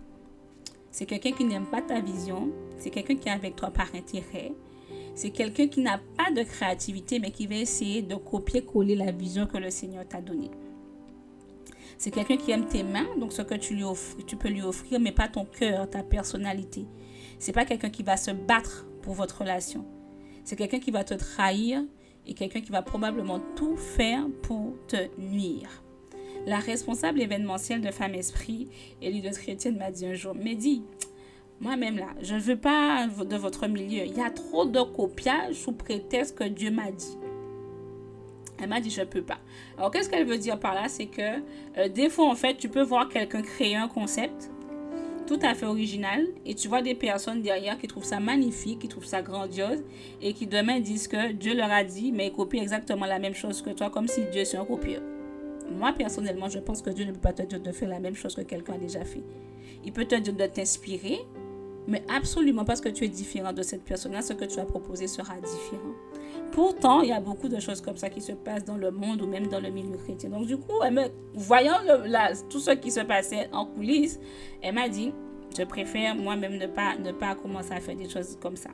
[0.91, 2.51] C'est quelqu'un qui n'aime pas ta vision.
[2.77, 4.53] C'est quelqu'un qui est avec toi par intérêt.
[5.15, 9.47] C'est quelqu'un qui n'a pas de créativité, mais qui va essayer de copier-coller la vision
[9.47, 10.51] que le Seigneur t'a donnée.
[11.97, 14.63] C'est quelqu'un qui aime tes mains, donc ce que tu, lui offres, tu peux lui
[14.63, 16.85] offrir, mais pas ton cœur, ta personnalité.
[17.39, 19.85] C'est pas quelqu'un qui va se battre pour votre relation.
[20.45, 21.83] C'est quelqu'un qui va te trahir
[22.27, 25.83] et quelqu'un qui va probablement tout faire pour te nuire.
[26.47, 28.69] La responsable événementielle de Femme Esprit
[29.03, 30.57] et leader chrétienne m'a dit un jour, mais
[31.61, 34.05] moi-même là, je ne veux pas de votre milieu.
[34.07, 37.19] Il y a trop de copiage sous prétexte que Dieu m'a dit.
[38.61, 39.39] Elle m'a dit, je ne peux pas.
[39.77, 40.89] Alors, qu'est-ce qu'elle veut dire par là?
[40.89, 41.41] C'est que
[41.77, 44.51] euh, des fois, en fait, tu peux voir quelqu'un créer un concept
[45.29, 48.89] tout à fait original et tu vois des personnes derrière qui trouvent ça magnifique, qui
[48.89, 49.85] trouvent ça grandiose
[50.23, 53.35] et qui demain disent que Dieu leur a dit, mais ils copient exactement la même
[53.35, 55.03] chose que toi, comme si Dieu est un copieur.
[55.71, 58.15] Moi, personnellement, je pense que Dieu ne peut pas te dire de faire la même
[58.15, 59.23] chose que quelqu'un a déjà fait.
[59.85, 61.19] Il peut te dire de t'inspirer,
[61.89, 65.09] mais absolument parce que tu es différent de cette personne-là, ce que tu as proposé
[65.09, 65.95] sera différent.
[66.53, 69.23] Pourtant, il y a beaucoup de choses comme ça qui se passent dans le monde
[69.23, 70.31] ou même dans le milieu chrétien.
[70.31, 70.81] Donc, du coup,
[71.35, 71.79] voyant
[72.51, 74.21] tout ce qui se passait en coulisses,
[74.63, 75.13] elle m'a dit,
[75.57, 78.71] je préfère moi-même ne pas, ne pas commencer à faire des choses comme ça.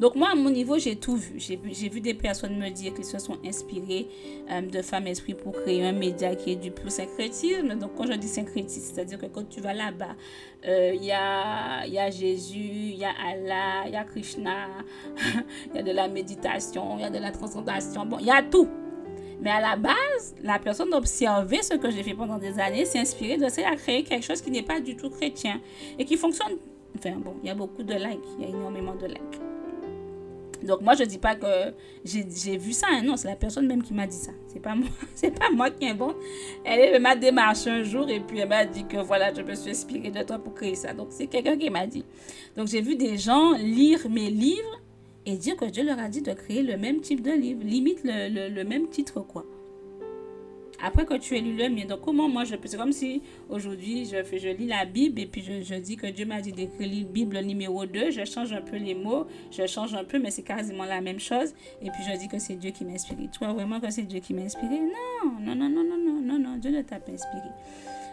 [0.00, 1.38] Donc moi, à mon niveau, j'ai tout vu.
[1.38, 4.08] J'ai vu des personnes me dire qu'ils se sont inspirées
[4.50, 7.74] euh, de femmes esprits pour créer un média qui est du plus syncrétisme.
[7.78, 10.16] Donc quand je dis syncrétisme, c'est-à-dire que quand tu vas là-bas,
[10.66, 14.68] euh, il y, a, y a Jésus, il y a Allah, il y a Krishna,
[15.70, 18.04] il y a de la méditation, il y a de la transcendation.
[18.06, 18.68] Bon, il y a tout.
[19.40, 23.00] Mais à la base, la personne d'observer ce que j'ai fait pendant des années, s'est
[23.00, 25.60] inspirée de ça à créer quelque chose qui n'est pas du tout chrétien
[25.98, 26.56] et qui fonctionne.
[26.96, 29.53] Enfin bon, il y a beaucoup de likes, il y a énormément de likes.
[30.64, 31.46] Donc moi je dis pas que
[32.04, 33.02] j'ai vu ça, hein.
[33.02, 34.32] non, c'est la personne même qui m'a dit ça.
[34.46, 36.16] C'est pas moi, c'est pas moi qui invente.
[36.64, 39.70] Elle m'a démarché un jour et puis elle m'a dit que voilà, je me suis
[39.70, 40.92] inspirée de toi pour créer ça.
[40.92, 42.04] Donc c'est quelqu'un qui m'a dit.
[42.56, 44.80] Donc j'ai vu des gens lire mes livres
[45.26, 48.00] et dire que Dieu leur a dit de créer le même type de livre, limite
[48.04, 49.44] le même titre quoi
[50.84, 51.86] après que tu aies lu le mien.
[51.86, 52.68] Donc, comment moi je peux.
[52.68, 56.26] C'est comme si aujourd'hui je, je lis la Bible et puis je, dis que Dieu
[56.26, 58.10] m'a dit d'écrire la Bible numéro 2.
[58.10, 61.18] Je change un peu les mots, je change un peu, mais c'est quasiment la même
[61.18, 61.54] chose.
[61.80, 63.28] Et puis je dis que c'est Dieu qui m'a inspiré.
[63.32, 64.78] Tu vois vraiment que c'est Dieu qui m'a inspiré?
[64.78, 67.48] Non, non, non, non, non, non, non, non, Dieu ne t'a pas inspiré.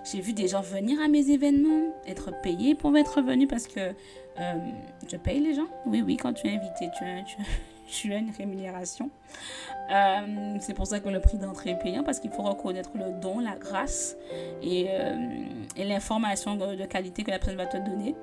[0.10, 3.80] J'ai vu des gens venir à mes événements, être payés pour être venus parce que
[3.80, 4.54] euh,
[5.08, 5.68] je paye les gens.
[5.86, 7.36] Oui, oui, quand tu es invité, tu, tu,
[7.92, 9.10] tu as une rémunération.
[9.92, 13.20] Euh, c'est pour ça que le prix d'entrée est payant parce qu'il faut reconnaître le
[13.20, 14.16] don, la grâce
[14.64, 15.16] et, euh,
[15.76, 18.16] et l'information de, qualité que la personne va te donner.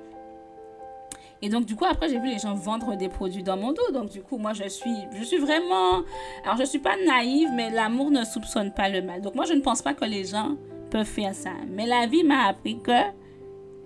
[1.41, 3.91] Et donc, du coup, après, j'ai vu les gens vendre des produits dans mon dos.
[3.93, 6.03] Donc, du coup, moi, je suis, je suis vraiment...
[6.43, 9.21] Alors, je ne suis pas naïve, mais l'amour ne soupçonne pas le mal.
[9.21, 10.57] Donc, moi, je ne pense pas que les gens
[10.89, 11.51] peuvent faire ça.
[11.69, 12.91] Mais la vie m'a appris que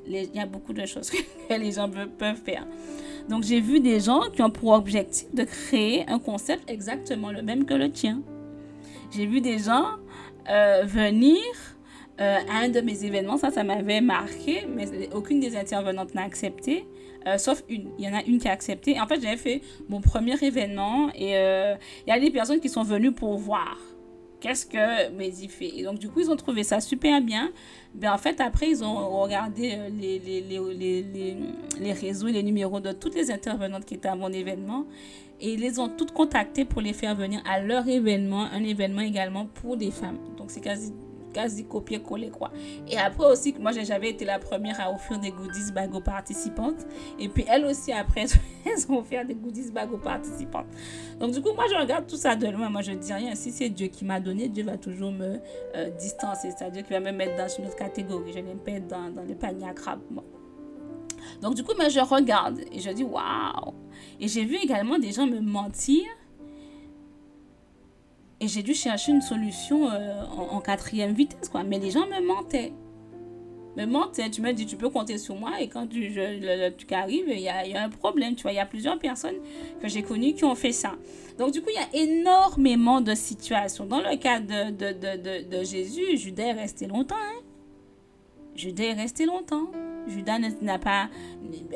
[0.07, 1.09] il y a beaucoup de choses
[1.49, 2.65] que les gens peuvent faire.
[3.29, 7.41] Donc j'ai vu des gens qui ont pour objectif de créer un concept exactement le
[7.41, 8.21] même que le tien.
[9.11, 9.85] J'ai vu des gens
[10.49, 11.39] euh, venir
[12.19, 16.23] euh, à un de mes événements, ça, ça m'avait marqué, mais aucune des intervenantes n'a
[16.23, 16.85] accepté.
[17.25, 17.89] Euh, sauf une.
[17.97, 18.99] Il y en a une qui a accepté.
[18.99, 22.83] En fait, j'avais fait mon premier événement et il y a des personnes qui sont
[22.83, 23.77] venues pour voir
[24.43, 25.71] qu'est-ce que Mehdi fait.
[25.77, 27.51] Et donc, du coup, ils ont trouvé ça super bien.
[27.95, 31.37] Ben, en fait, après, ils ont regardé euh, les, les, les,
[31.79, 34.85] les, réseaux et les numéros de toutes les intervenantes qui étaient à mon événement.
[35.39, 39.01] Et ils les ont toutes contactées pour les faire venir à leur événement, un événement
[39.01, 40.19] également pour des femmes.
[40.37, 40.91] Donc, c'est quasi
[41.33, 42.51] quasi copier-coller quoi.
[42.87, 46.85] Et après aussi, moi j'avais été la première à offrir des goodies bag aux participantes.
[47.19, 48.25] Et puis elles aussi après,
[48.65, 50.67] elles ont offert des goodies bag aux participantes.
[51.19, 52.69] Donc du coup, moi je regarde tout ça de loin.
[52.69, 53.35] Moi je dis rien.
[53.35, 55.39] Si c'est Dieu qui m'a donné, Dieu va toujours me
[55.75, 56.49] euh, distancer.
[56.57, 58.31] C'est Dieu qui va me mettre dans une autre catégorie.
[58.33, 60.01] Je n'aime pas être dans, dans le panier à crabe.
[61.41, 63.73] Donc du coup, moi je regarde et je dis waouh.
[64.19, 66.03] Et j'ai vu également des gens me mentir
[68.43, 71.63] et j'ai dû chercher une solution euh, en, quatrième vitesse, quoi.
[71.63, 72.73] Mais les gens me mentaient.
[73.77, 74.29] Me mentaient.
[74.29, 75.61] Tu me dis, tu peux compter sur moi.
[75.61, 76.11] Et quand tu,
[76.77, 78.35] tu arrives, il y a, y a, un problème.
[78.35, 79.37] Tu vois, il y a plusieurs personnes
[79.81, 80.95] que j'ai connues qui ont fait ça.
[81.37, 83.85] Donc, du coup, il y a énormément de situations.
[83.85, 87.15] Dans le cas de, de, de, de Jésus, Judas est resté longtemps.
[87.15, 87.41] Hein?
[88.55, 89.71] Judas est resté longtemps.
[90.05, 91.09] Judas n'a pas...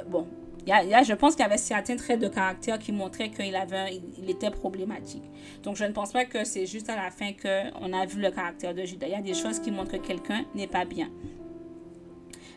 [0.10, 0.27] Bon,
[0.67, 4.51] je pense qu'il y avait certains traits de caractère qui montraient qu'il avait, il était
[4.51, 5.23] problématique.
[5.63, 8.32] Donc, je ne pense pas que c'est juste à la fin qu'on a vu le
[8.32, 9.08] caractère de Judas.
[9.08, 11.10] Il y a des choses qui montrent que quelqu'un n'est pas bien.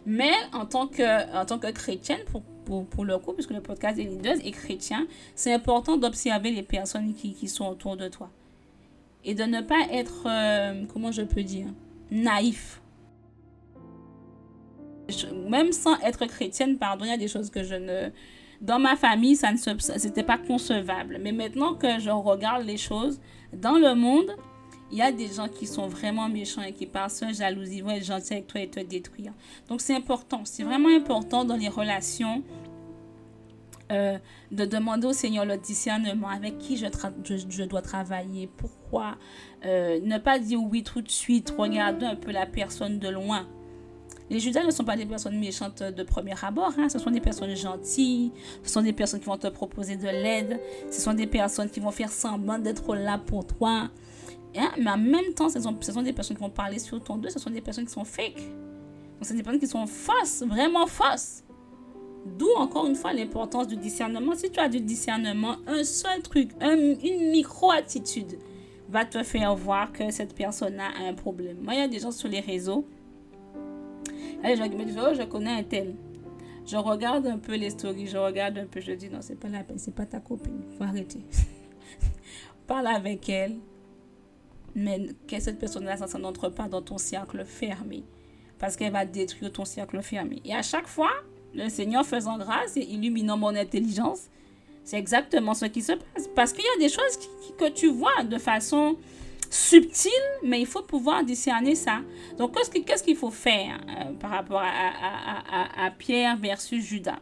[0.07, 3.61] Mais en tant que, en tant que chrétienne, pour, pour, pour le coup, puisque le
[3.61, 8.09] podcast des leaders est chrétien, c'est important d'observer les personnes qui, qui, sont autour de
[8.09, 8.31] toi.
[9.25, 11.67] Et de ne pas être, euh, comment je peux dire,
[12.11, 12.80] naïf
[15.49, 18.11] même sans être chrétienne, pardon, il y a des choses que je ne...
[18.61, 21.19] Dans ma famille, ça ne c'était pas concevable.
[21.23, 23.19] Mais maintenant que je regarde les choses
[23.55, 24.37] dans le monde,
[24.91, 27.91] il y a des gens qui sont vraiment méchants et qui par ça jalousie vont
[27.91, 29.33] être gentils avec toi et te détruire.
[29.69, 32.43] Donc c'est important, c'est vraiment important dans les relations
[33.91, 34.19] euh,
[34.53, 36.87] de demander au Seigneur le discernement avec qui je,
[37.25, 39.17] je, dois travailler, pourquoi.
[39.65, 43.49] Euh, ne pas dire oui tout de suite, regarder un peu la personne de loin.
[44.31, 46.89] Les Judas ne sont pas des personnes méchantes de premier abord, hein.
[46.89, 48.31] ce sont des personnes gentilles,
[48.63, 51.81] ce sont des personnes qui vont te proposer de l'aide, ce sont des personnes qui
[51.81, 53.91] vont faire semblant d'être là pour toi.
[54.57, 54.71] Hein.
[54.79, 57.17] Mais en même temps, ce sont, ce sont des personnes qui vont parler sur ton
[57.17, 58.37] dos, ce sont des personnes qui sont fake.
[58.37, 61.43] Donc, ce sont des personnes qui sont fausses, vraiment fausses.
[62.39, 64.35] D'où encore une fois l'importance du discernement.
[64.37, 68.39] Si tu as du discernement, un seul truc, une micro-attitude
[68.89, 71.57] va te faire voir que cette personne a un problème.
[71.69, 72.87] Il y a des gens sur les réseaux
[74.43, 75.95] Allez, je oh, je connais un tel.
[76.67, 79.49] Je regarde un peu les stories, je regarde un peu, je dis, non, c'est pas
[79.49, 81.21] la peine, c'est pas ta copine, faut arrêter.
[82.67, 83.57] Parle avec elle,
[84.75, 88.05] mais que cette personne-là, ça n'entre pas dans ton cercle fermé,
[88.59, 90.41] parce qu'elle va détruire ton cercle fermé.
[90.45, 91.11] Et à chaque fois,
[91.55, 94.29] le Seigneur faisant grâce et illuminant mon intelligence,
[94.85, 96.29] c'est exactement ce qui se passe.
[96.35, 98.97] Parce qu'il y a des choses que tu vois de façon
[99.51, 100.13] subtil,
[100.45, 102.01] mais il faut pouvoir discerner ça.
[102.39, 107.19] Donc, qu'est-ce qu'il faut faire euh, par rapport à, Pierre versus Judas?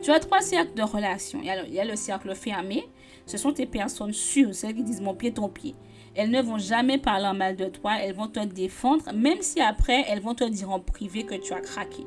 [0.00, 1.40] Tu as trois cercles de relations.
[1.42, 2.84] Il y, a le, cercle fermé.
[3.26, 5.74] Ce sont tes personnes sûres, celles qui disent mon pied, ton pied.
[6.14, 7.96] Elles ne vont jamais parler mal de toi.
[8.00, 11.52] Elles vont te défendre, même si après, elles vont te dire en privé que tu
[11.52, 12.06] as craqué.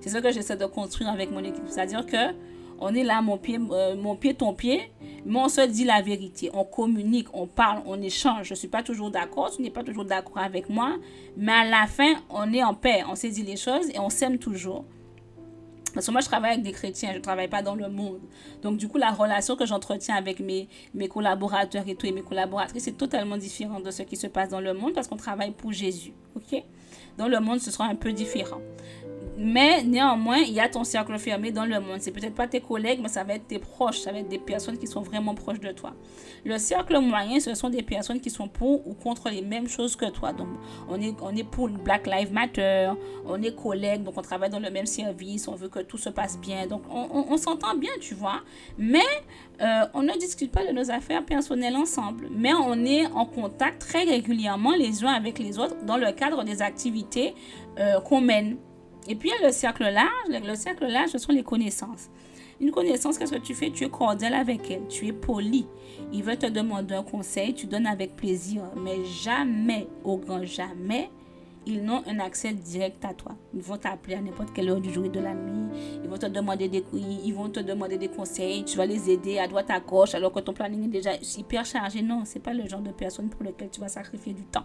[0.00, 1.64] C'est ce que j'essaie de construire avec mon équipe.
[1.68, 2.34] C'est-à-dire que
[2.82, 4.92] on est là, mon pied, euh, mon pied, ton pied,
[5.24, 6.50] mais on se dit la vérité.
[6.52, 8.46] On communique, on parle, on échange.
[8.48, 10.96] Je ne suis pas toujours d'accord, tu n'es pas toujours d'accord avec moi,
[11.36, 13.04] mais à la fin, on est en paix.
[13.08, 14.84] On s'est dit les choses et on s'aime toujours.
[15.94, 18.20] Parce que moi, je travaille avec des chrétiens, je ne travaille pas dans le monde.
[18.62, 22.22] Donc, du coup, la relation que j'entretiens avec mes, mes collaborateurs et tout, et mes
[22.22, 25.52] collaboratrices, c'est totalement différent de ce qui se passe dans le monde parce qu'on travaille
[25.52, 26.14] pour Jésus.
[26.34, 26.62] OK?
[27.18, 28.60] Dans le monde, ce sera un peu différent.
[29.36, 31.98] Mais néanmoins, il y a ton cercle fermé dans le monde.
[32.00, 34.38] C'est peut-être pas tes collègues, mais ça va être tes proches, ça va être des
[34.38, 35.94] personnes qui sont vraiment proches de toi.
[36.44, 39.96] Le cercle moyen, ce sont des personnes qui sont pour ou contre les mêmes choses
[39.96, 40.32] que toi.
[40.32, 40.48] Donc,
[40.88, 42.90] on est, on est pour Black Lives Matter,
[43.26, 46.10] on est collègues, donc on travaille dans le même service, on veut que tout se
[46.10, 46.66] passe bien.
[46.66, 48.42] Donc, on, s'entend bien, tu vois.
[48.76, 49.00] Mais
[49.60, 52.28] euh, on ne discute pas de nos affaires personnelles ensemble.
[52.30, 56.44] Mais on est en contact très régulièrement les uns avec les autres dans le cadre
[56.44, 57.34] des activités
[57.78, 58.56] euh, qu'on mène.
[59.08, 60.08] Et puis, il y a le cercle large.
[60.28, 62.08] Le cercle large, ce sont les connaissances.
[62.60, 63.70] Une connaissance, qu'est-ce que tu fais?
[63.70, 65.66] Tu es cordial avec elle, tu es poli.
[66.12, 68.62] Il veut te demander un conseil, tu donnes avec plaisir.
[68.76, 71.10] Mais jamais, au grand jamais,
[71.66, 73.32] ils n'ont un accès direct à toi.
[73.54, 75.70] Ils vont t'appeler à n'importe quelle heure du jour et de la nuit.
[76.04, 78.64] Ils vont te demander des ils vont te demander des conseils.
[78.64, 81.64] Tu vas les aider à droite à gauche alors que ton planning est déjà hyper
[81.64, 82.02] chargé.
[82.02, 84.64] Non, c'est pas le genre de personne pour lequel tu vas sacrifier du temps.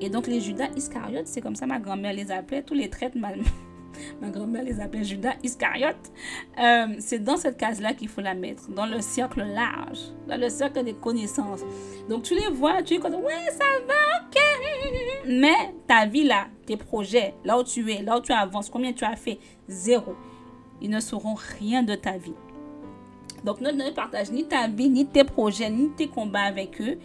[0.00, 3.14] Et donc les Judas Iscariotes, c'est comme ça ma grand-mère les appelait, tous les traites,
[3.14, 3.28] ma,
[4.20, 6.12] ma grand-mère les appelait Judas Iscariotes.
[6.58, 10.48] Euh, c'est dans cette case-là qu'il faut la mettre, dans le cercle large, dans le
[10.48, 11.60] cercle des connaissances.
[12.08, 14.42] Donc tu les vois, tu es comme, ouais, ça va, ok.
[15.28, 18.92] Mais ta vie là, tes projets, là où tu es, là où tu avances, combien
[18.92, 20.14] tu as fait, zéro.
[20.82, 22.34] Ils ne sauront rien de ta vie.
[23.44, 26.98] Donc ne, ne partage ni ta vie, ni tes projets, ni tes combats avec eux.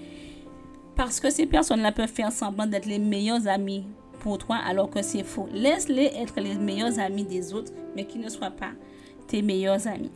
[1.03, 3.87] Parce que ces personnes-là peuvent faire semblant d'être les meilleurs amis
[4.19, 5.49] pour toi alors que c'est faux.
[5.51, 8.69] Laisse-les être les meilleurs amis des autres, mais qu'ils ne soient pas
[9.25, 10.11] tes meilleurs amis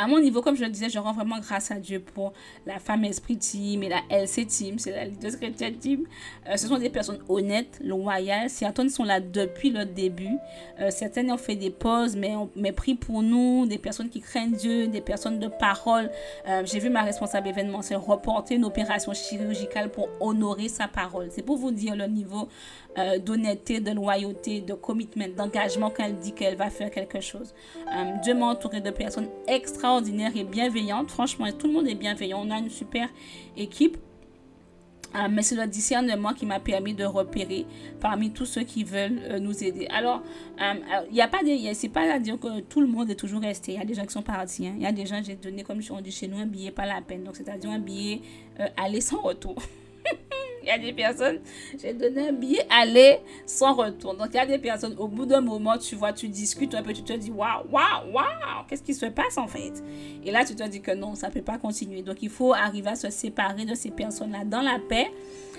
[0.00, 2.32] à mon niveau, comme je le disais, je rends vraiment grâce à Dieu pour
[2.64, 6.06] la femme esprit team et la LC team, c'est la leader chrétienne team.
[6.48, 8.48] Euh, ce sont des personnes honnêtes, loyales.
[8.48, 10.38] Certaines sont là depuis le début.
[10.80, 14.22] Euh, certaines ont fait des pauses, mais ont mais pris pour nous, des personnes qui
[14.22, 16.10] craignent Dieu, des personnes de parole.
[16.48, 21.28] Euh, j'ai vu ma responsable événement, c'est reporter une opération chirurgicale pour honorer sa parole.
[21.30, 22.48] C'est pour vous dire le niveau
[23.24, 27.54] d'honnêteté, de loyauté, de commitment, d'engagement qu'elle dit qu'elle va faire quelque chose.
[28.20, 31.10] Dieu m'a entouré de personnes extra ordinaire et bienveillante.
[31.10, 32.42] Franchement, tout le monde est bienveillant.
[32.44, 33.08] On a une super
[33.56, 33.96] équipe.
[35.14, 37.66] Euh, mais c'est le discernement qui m'a permis de repérer
[38.00, 39.88] parmi tous ceux qui veulent euh, nous aider.
[39.90, 40.22] Alors,
[40.60, 40.74] euh,
[41.08, 43.40] il n'y a pas de, c'est pas à dire que tout le monde est toujours
[43.40, 43.72] resté.
[43.72, 44.68] Il y a des gens qui sont partis.
[44.68, 44.74] Hein.
[44.76, 46.86] Il y a des gens, j'ai donné, comme on dit chez nous, un billet pas
[46.86, 47.24] la peine.
[47.24, 48.20] Donc, c'est-à-dire un billet
[48.76, 49.56] aller sans retour.
[50.62, 51.40] il y a des personnes,
[51.80, 54.14] j'ai donné un billet aller sans retour.
[54.14, 56.82] Donc, il y a des personnes, au bout d'un moment, tu vois, tu discutes un
[56.82, 59.82] peu, tu te dis, waouh, waouh, waouh, qu'est-ce qui se passe en fait?
[60.24, 62.02] Et là, tu te dis que non, ça ne peut pas continuer.
[62.02, 65.10] Donc, il faut arriver à se séparer de ces personnes-là dans la paix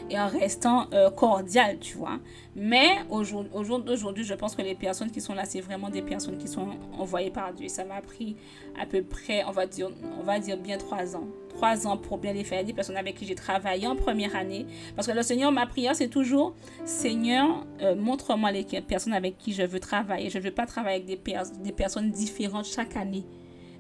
[0.10, 2.20] et en restant euh, cordial, tu vois.
[2.56, 6.48] Mais au je pense que les personnes qui sont là, c'est vraiment des personnes qui
[6.48, 7.68] sont envoyées par Dieu.
[7.68, 8.36] Ça m'a pris
[8.80, 12.18] à peu près, on va dire, on va dire bien trois ans trois ans pour
[12.18, 14.66] bien les faire, des personnes avec qui j'ai travaillé en première année.
[14.96, 19.54] Parce que le Seigneur, ma prière, c'est toujours, Seigneur, euh, montre-moi les personnes avec qui
[19.54, 20.30] je veux travailler.
[20.30, 23.26] Je ne veux pas travailler avec des personnes différentes chaque année.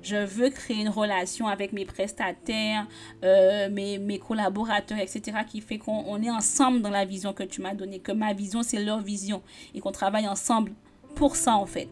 [0.01, 2.87] Je veux créer une relation avec mes prestataires,
[3.23, 7.75] euh, mes, collaborateurs, etc., qui fait qu'on est ensemble dans la vision que tu m'as
[7.75, 9.41] donnée, que ma vision, c'est leur vision,
[9.75, 10.73] et qu'on travaille ensemble
[11.15, 11.87] pour ça, en fait.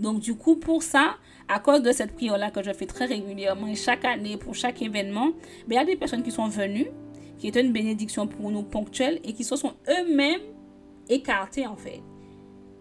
[0.00, 1.16] Donc, du coup, pour ça,
[1.48, 5.30] à cause de cette prière-là que je fais très régulièrement chaque année pour chaque événement,
[5.68, 6.88] ben, il y a des personnes qui sont venues,
[7.38, 10.40] qui étaient une bénédiction pour nous ponctuelle et qui se sont eux-mêmes
[11.08, 12.02] écartés, en fait.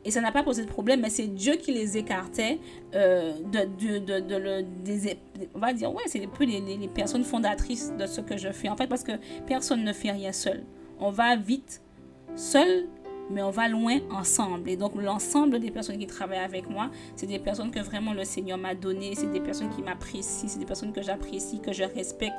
[0.06, 2.60] Et ça n'a pas posé de problème, mais c'est Dieu qui les écartait
[2.96, 4.66] euh, de, de, de, le,
[5.54, 8.70] on va dire, ouais, c'est un les, personnes fondatrices de ce que je fais.
[8.70, 9.12] En fait, parce que
[9.46, 10.64] personne ne fait rien seul.
[11.00, 11.82] On va vite
[12.36, 12.88] seul
[13.30, 14.70] mais on va loin ensemble.
[14.70, 18.24] Et donc, l'ensemble des personnes qui travaillent avec moi, c'est des personnes que vraiment le
[18.24, 21.84] Seigneur m'a donné, c'est des personnes qui m'apprécient, c'est des personnes que j'apprécie, que je
[21.84, 22.36] respecte,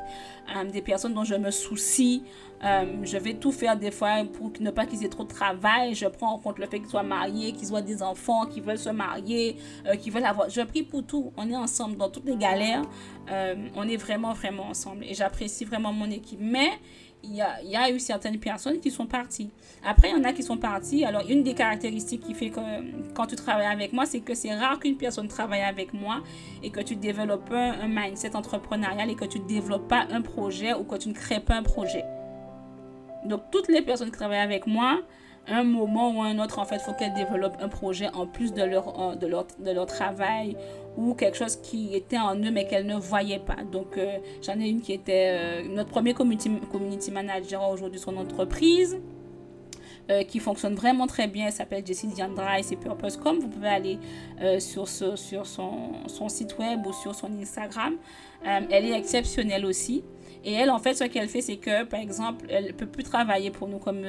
[0.56, 2.22] euh, des personnes dont je me soucie.
[2.62, 5.94] Euh, je vais tout faire des fois pour ne pas qu'ils aient trop de travail.
[5.94, 8.78] Je prends en compte le fait qu'ils soient mariés, qu'ils soient des enfants, qu'ils veulent
[8.78, 10.50] se marier, euh, qu'ils veulent avoir.
[10.50, 11.32] Je prie pour tout.
[11.36, 12.82] On est ensemble dans toutes les galères.
[13.76, 15.04] on est vraiment, vraiment ensemble.
[15.04, 16.40] Et j'apprécie vraiment mon équipe.
[16.42, 16.70] Mais
[17.22, 19.50] il y, a, eu certaines personnes qui sont parties.
[19.84, 21.04] Après, il y en a qui sont parties.
[21.04, 22.60] Alors, une des caractéristiques qui fait que
[23.14, 26.22] quand tu travailles avec moi, c'est que c'est rare qu'une personne travaille avec moi
[26.62, 30.22] et que tu développes un, un, mindset entrepreneurial et que tu ne développes pas un
[30.22, 32.04] projet ou que tu ne crées pas un projet.
[33.24, 35.00] Donc, toutes les personnes qui travaillent avec moi,
[35.46, 38.52] un moment ou un autre, en fait, il faut qu'elles développent un projet en plus
[38.52, 40.56] de leur, de leur, de leur travail
[40.96, 43.56] ou quelque chose qui était en eux mais qu'elles ne voyaient pas.
[43.70, 48.16] Donc, euh, j'en ai une qui était euh, notre premier community, community manager aujourd'hui son
[48.16, 48.98] entreprise.
[50.10, 51.46] Euh, qui fonctionne vraiment très bien.
[51.46, 53.38] Elle s'appelle Jessie Diandra et c'est Purpose.com.
[53.38, 53.98] Vous pouvez aller
[54.58, 57.94] sur, ce, sur son, son, site web ou sur son Instagram.
[58.42, 60.02] elle est exceptionnelle aussi.
[60.44, 63.04] Et elle, en fait, ce qu'elle fait, c'est que, par exemple, elle ne peut plus
[63.04, 64.02] travailler pour nous comme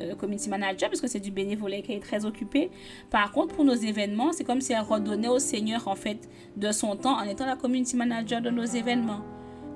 [0.00, 2.70] euh, community manager parce que c'est du bénévolat qui est très occupé.
[3.10, 6.72] Par contre, pour nos événements, c'est comme si elle redonnait au Seigneur en fait de
[6.72, 9.20] son temps en étant la community manager de nos événements.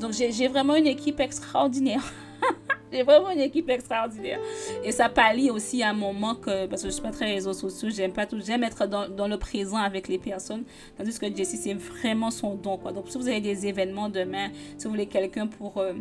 [0.00, 2.02] Donc j'ai vraiment une équipe extraordinaire.
[2.92, 4.40] j'ai vraiment une équipe extraordinaire.
[4.84, 7.52] Et ça pallie aussi à mon manque, euh, parce que je suis pas très réseaux
[7.52, 10.64] sociaux, j'aime pas tout, j'aime être dans, dans, le présent avec les personnes.
[10.96, 12.78] Tandis que Jessie, c'est vraiment son don.
[12.78, 12.92] Quoi.
[12.92, 15.78] Donc si vous avez des événements demain, si vous voulez quelqu'un pour...
[15.78, 15.94] Euh,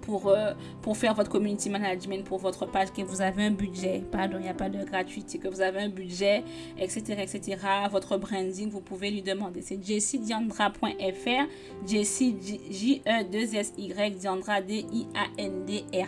[0.00, 4.02] pour, euh, pour faire votre community management pour votre page, que vous avez un budget,
[4.10, 6.42] pardon, il n'y a pas de gratuité, que vous avez un budget,
[6.78, 7.56] etc., etc.,
[7.90, 9.62] votre branding, vous pouvez lui demander.
[9.62, 11.46] C'est jessidiandra.fr,
[11.86, 12.36] jessie,
[12.70, 16.06] J-E-2-S-Y, diandra, D-I-A-N-D-R-A.fr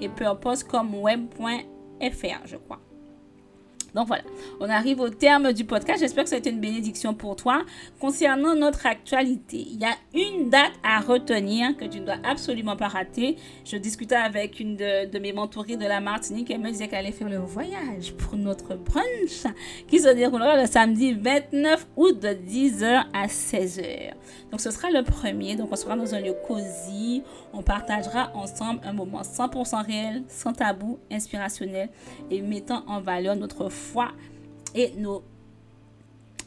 [0.00, 2.80] et purposecomweb.fr, je crois.
[3.96, 4.24] Donc voilà,
[4.60, 6.00] on arrive au terme du podcast.
[6.00, 7.62] J'espère que ça a été une bénédiction pour toi.
[7.98, 12.76] Concernant notre actualité, il y a une date à retenir que tu ne dois absolument
[12.76, 13.36] pas rater.
[13.64, 16.50] Je discutais avec une de, mes mentorées de la Martinique.
[16.50, 19.50] Elle me disait qu'elle allait faire le voyage pour notre brunch
[19.88, 24.12] qui se déroulera le samedi 29 août de 10h à 16h.
[24.50, 25.56] Donc ce sera le premier.
[25.56, 27.22] Donc on sera dans un lieu cosy.
[27.54, 31.88] On partagera ensemble un moment 100% réel, sans tabou, inspirationnel
[32.30, 33.70] et mettant en valeur notre
[34.74, 35.22] et nos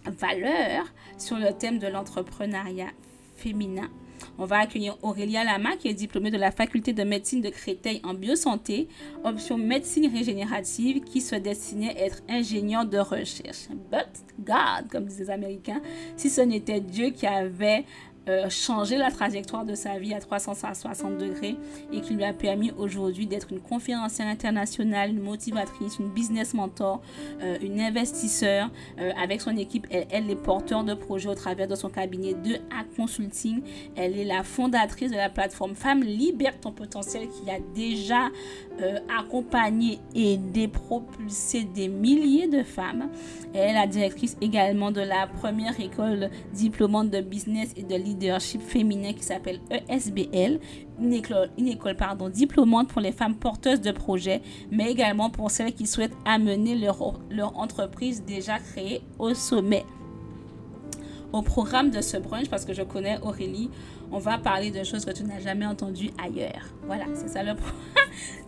[0.05, 0.85] valeurs
[1.17, 2.91] sur le thème de l'entrepreneuriat
[3.35, 3.89] féminin.
[4.37, 8.01] On va accueillir Aurélia Lama, qui est diplômée de la faculté de médecine de Créteil
[8.03, 8.87] en biosanté,
[9.23, 13.67] option médecine régénérative, qui se destinait à être ingénieur de recherche.
[13.91, 15.81] But God, comme disent les Américains,
[16.15, 17.85] si ce n'était Dieu qui avait
[18.29, 21.55] euh, changer la trajectoire de sa vie à 360 degrés
[21.91, 27.01] et qui lui a permis aujourd'hui d'être une conférencière internationale, une motivatrice, une business mentor,
[27.41, 28.69] euh, une investisseur.
[28.99, 32.55] Euh, avec son équipe, elle, est porteur de projets au travers de son cabinet de
[32.55, 33.61] A Consulting.
[33.95, 38.29] Elle est la fondatrice de la plateforme Femmes Libère ton potentiel qui a déjà
[39.19, 43.09] accompagné, aidé, propulsé des milliers de femmes.
[43.53, 48.18] Elle est la directrice également de la première école diplômante de business et de leadership
[48.19, 50.59] leadership féminin qui s'appelle ESBL,
[50.99, 55.49] une école, une école pardon, diplômante pour les femmes porteuses de projets, mais également pour
[55.51, 59.85] celles qui souhaitent amener leur, leur entreprise déjà créée au sommet.
[61.31, 63.69] Au programme de ce brunch, parce que je connais Aurélie,
[64.11, 66.65] on va parler de choses que tu n'as jamais entendues ailleurs.
[66.85, 67.53] Voilà, c'est ça le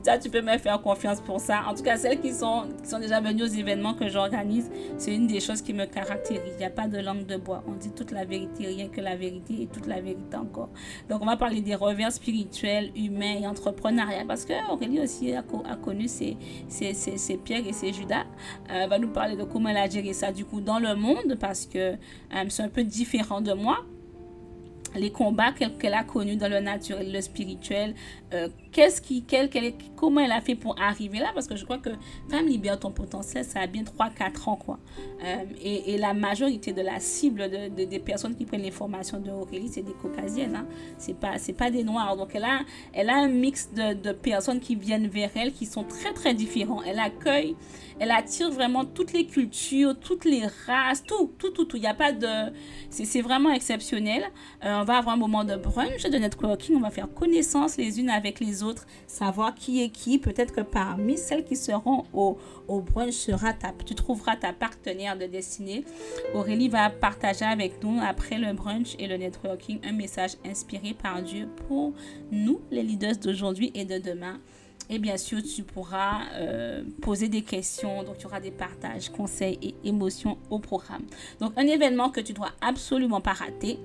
[0.02, 1.62] Ça, tu peux me faire confiance pour ça.
[1.68, 5.14] En tout cas, celles qui sont, qui sont déjà venues aux événements que j'organise, c'est
[5.14, 6.54] une des choses qui me caractérise.
[6.54, 7.64] Il n'y a pas de langue de bois.
[7.68, 10.70] On dit toute la vérité, rien que la vérité et toute la vérité encore.
[11.10, 14.26] Donc, on va parler des revers spirituels, humains et entrepreneuriaux.
[14.28, 15.44] Parce que Aurélie aussi a,
[15.76, 16.38] connu ses,
[16.68, 18.26] ses, Pierre et ses Judas.
[18.72, 21.38] Euh, va nous parler de comment elle a géré ça du coup dans le monde
[21.40, 23.86] parce que euh, c'est un peu différent de moi.
[24.96, 27.96] Les combats qu'elle a connus dans le naturel, le spirituel,
[28.34, 29.50] euh, qu'est-ce qui, quel,
[29.96, 31.90] comment elle a fait pour arriver là, parce que je crois que
[32.30, 34.80] Femme Libère ton potentiel, ça a bien 3-4 ans, quoi.
[35.24, 39.30] Euh, et, la majorité de la cible de, des personnes qui prennent les formations de
[39.30, 40.66] Aurélie, c'est des caucasiennes, hein.
[40.98, 42.18] c'est pas, pas des noirs.
[42.18, 42.62] Donc elle a,
[42.94, 46.34] elle a un mix de, de personnes qui viennent vers elle, qui sont très, très
[46.34, 46.82] différents.
[46.84, 47.56] Elle accueille
[48.02, 51.78] elle attire vraiment toutes les cultures, toutes les races, tout, tout, tout, tout.
[51.78, 52.52] Il a pas de...
[52.90, 54.24] C'est vraiment exceptionnel.
[54.66, 56.76] Euh, on va avoir un moment de brunch, de networking.
[56.78, 58.61] On va faire connaissance les unes avec les autres,
[59.08, 60.18] savoir qui est qui.
[60.18, 62.38] Peut-être que parmi celles qui seront au,
[62.68, 65.84] brunch sera ta, tu trouveras ta partenaire de destinée.
[66.34, 71.22] Aurélie va partager avec nous après le brunch et le networking un message inspiré par
[71.22, 71.94] Dieu pour
[72.32, 74.40] nous, les leaders d'aujourd'hui et de demain.
[74.90, 78.04] Et bien sûr, tu pourras euh, poser des questions.
[78.04, 81.04] Donc, tu auras des partages, conseils et émotions au programme.
[81.40, 83.80] Donc, un événement que tu dois absolument pas rater.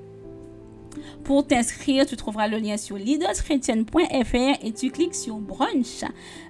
[1.24, 6.02] Pour t'inscrire, tu trouveras le lien sur leaderschrétienne.fr et tu cliques sur brunch.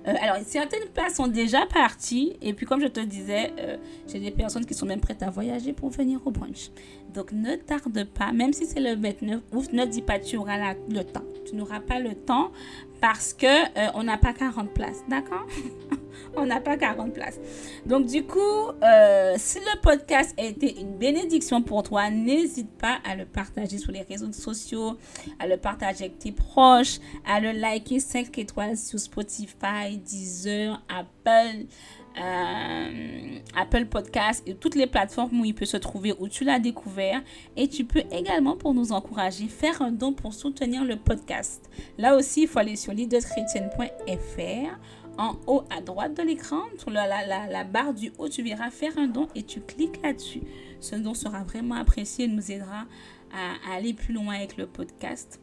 [0.06, 2.36] Euh, alors, certaines places sont déjà parties.
[2.42, 3.76] Et puis, comme je te disais, euh,
[4.06, 6.70] j'ai des personnes qui sont même prêtes à voyager pour venir au brunch.
[7.14, 10.74] Donc, ne tarde pas, même si c'est le 29 août, ne dis pas tu auras
[10.88, 11.24] le temps.
[11.46, 12.50] Tu n'auras pas le temps
[13.00, 15.46] parce que euh, on n'a pas 40 places, d'accord?
[16.38, 17.38] On n'a pas 40 places.
[17.86, 18.38] Donc du coup,
[18.82, 23.78] euh, si le podcast a été une bénédiction pour toi, n'hésite pas à le partager
[23.78, 24.98] sur les réseaux sociaux,
[25.38, 31.66] à le partager avec tes proches, à le liker 5 étoiles sur Spotify, Deezer, Apple.
[32.18, 36.58] Euh, Apple Podcast et toutes les plateformes où il peut se trouver, où tu l'as
[36.58, 37.22] découvert.
[37.56, 41.68] Et tu peux également, pour nous encourager, faire un don pour soutenir le podcast.
[41.98, 44.78] Là aussi, il faut aller sur leaderschrétienne.fr.
[45.18, 49.06] En haut à droite de l'écran, sur la, barre du haut, tu verras faire un
[49.06, 50.42] don et tu cliques là-dessus.
[50.78, 52.84] Ce don sera vraiment apprécié et nous aidera
[53.32, 55.40] à aller plus loin avec le podcast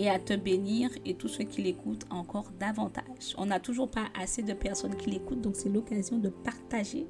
[0.00, 3.34] et à te bénir et tous ceux qui l'écoutent encore davantage.
[3.36, 7.06] On n'a toujours pas assez de personnes qui l'écoutent, donc c'est l'occasion de partager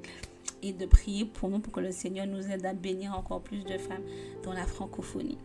[0.61, 3.62] et de prier pour nous pour que le Seigneur nous aide à bénir encore plus
[3.62, 4.03] de femmes
[4.43, 5.38] dans la francophonie.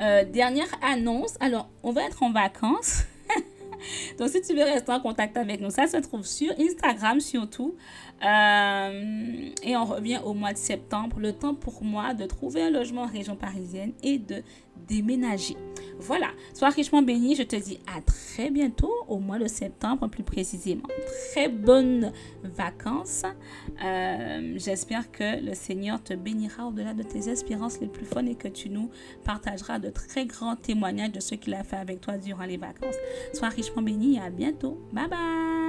[0.00, 3.04] Euh, dernière annonce, alors on va être en vacances.
[4.18, 7.74] Donc, si tu veux rester en contact avec nous, ça se trouve sur Instagram surtout.
[8.24, 11.20] Euh, et on revient au mois de septembre.
[11.20, 14.42] Le temps pour moi de trouver un logement en région parisienne et de
[14.88, 15.56] déménager.
[15.98, 17.34] Voilà, sois richement béni.
[17.34, 20.88] Je te dis à très bientôt, au mois de septembre plus précisément.
[21.32, 22.12] Très bonnes
[22.44, 23.22] vacances.
[23.82, 28.34] Euh, j'espère que le Seigneur te bénira au-delà de tes espérances les plus folles et
[28.34, 28.90] que tu nous
[29.24, 32.96] partageras de très grands témoignages de ce qu'il a fait avec toi durant les vacances.
[33.32, 34.78] Sois richement béni et à bientôt.
[34.92, 35.65] Bye bye.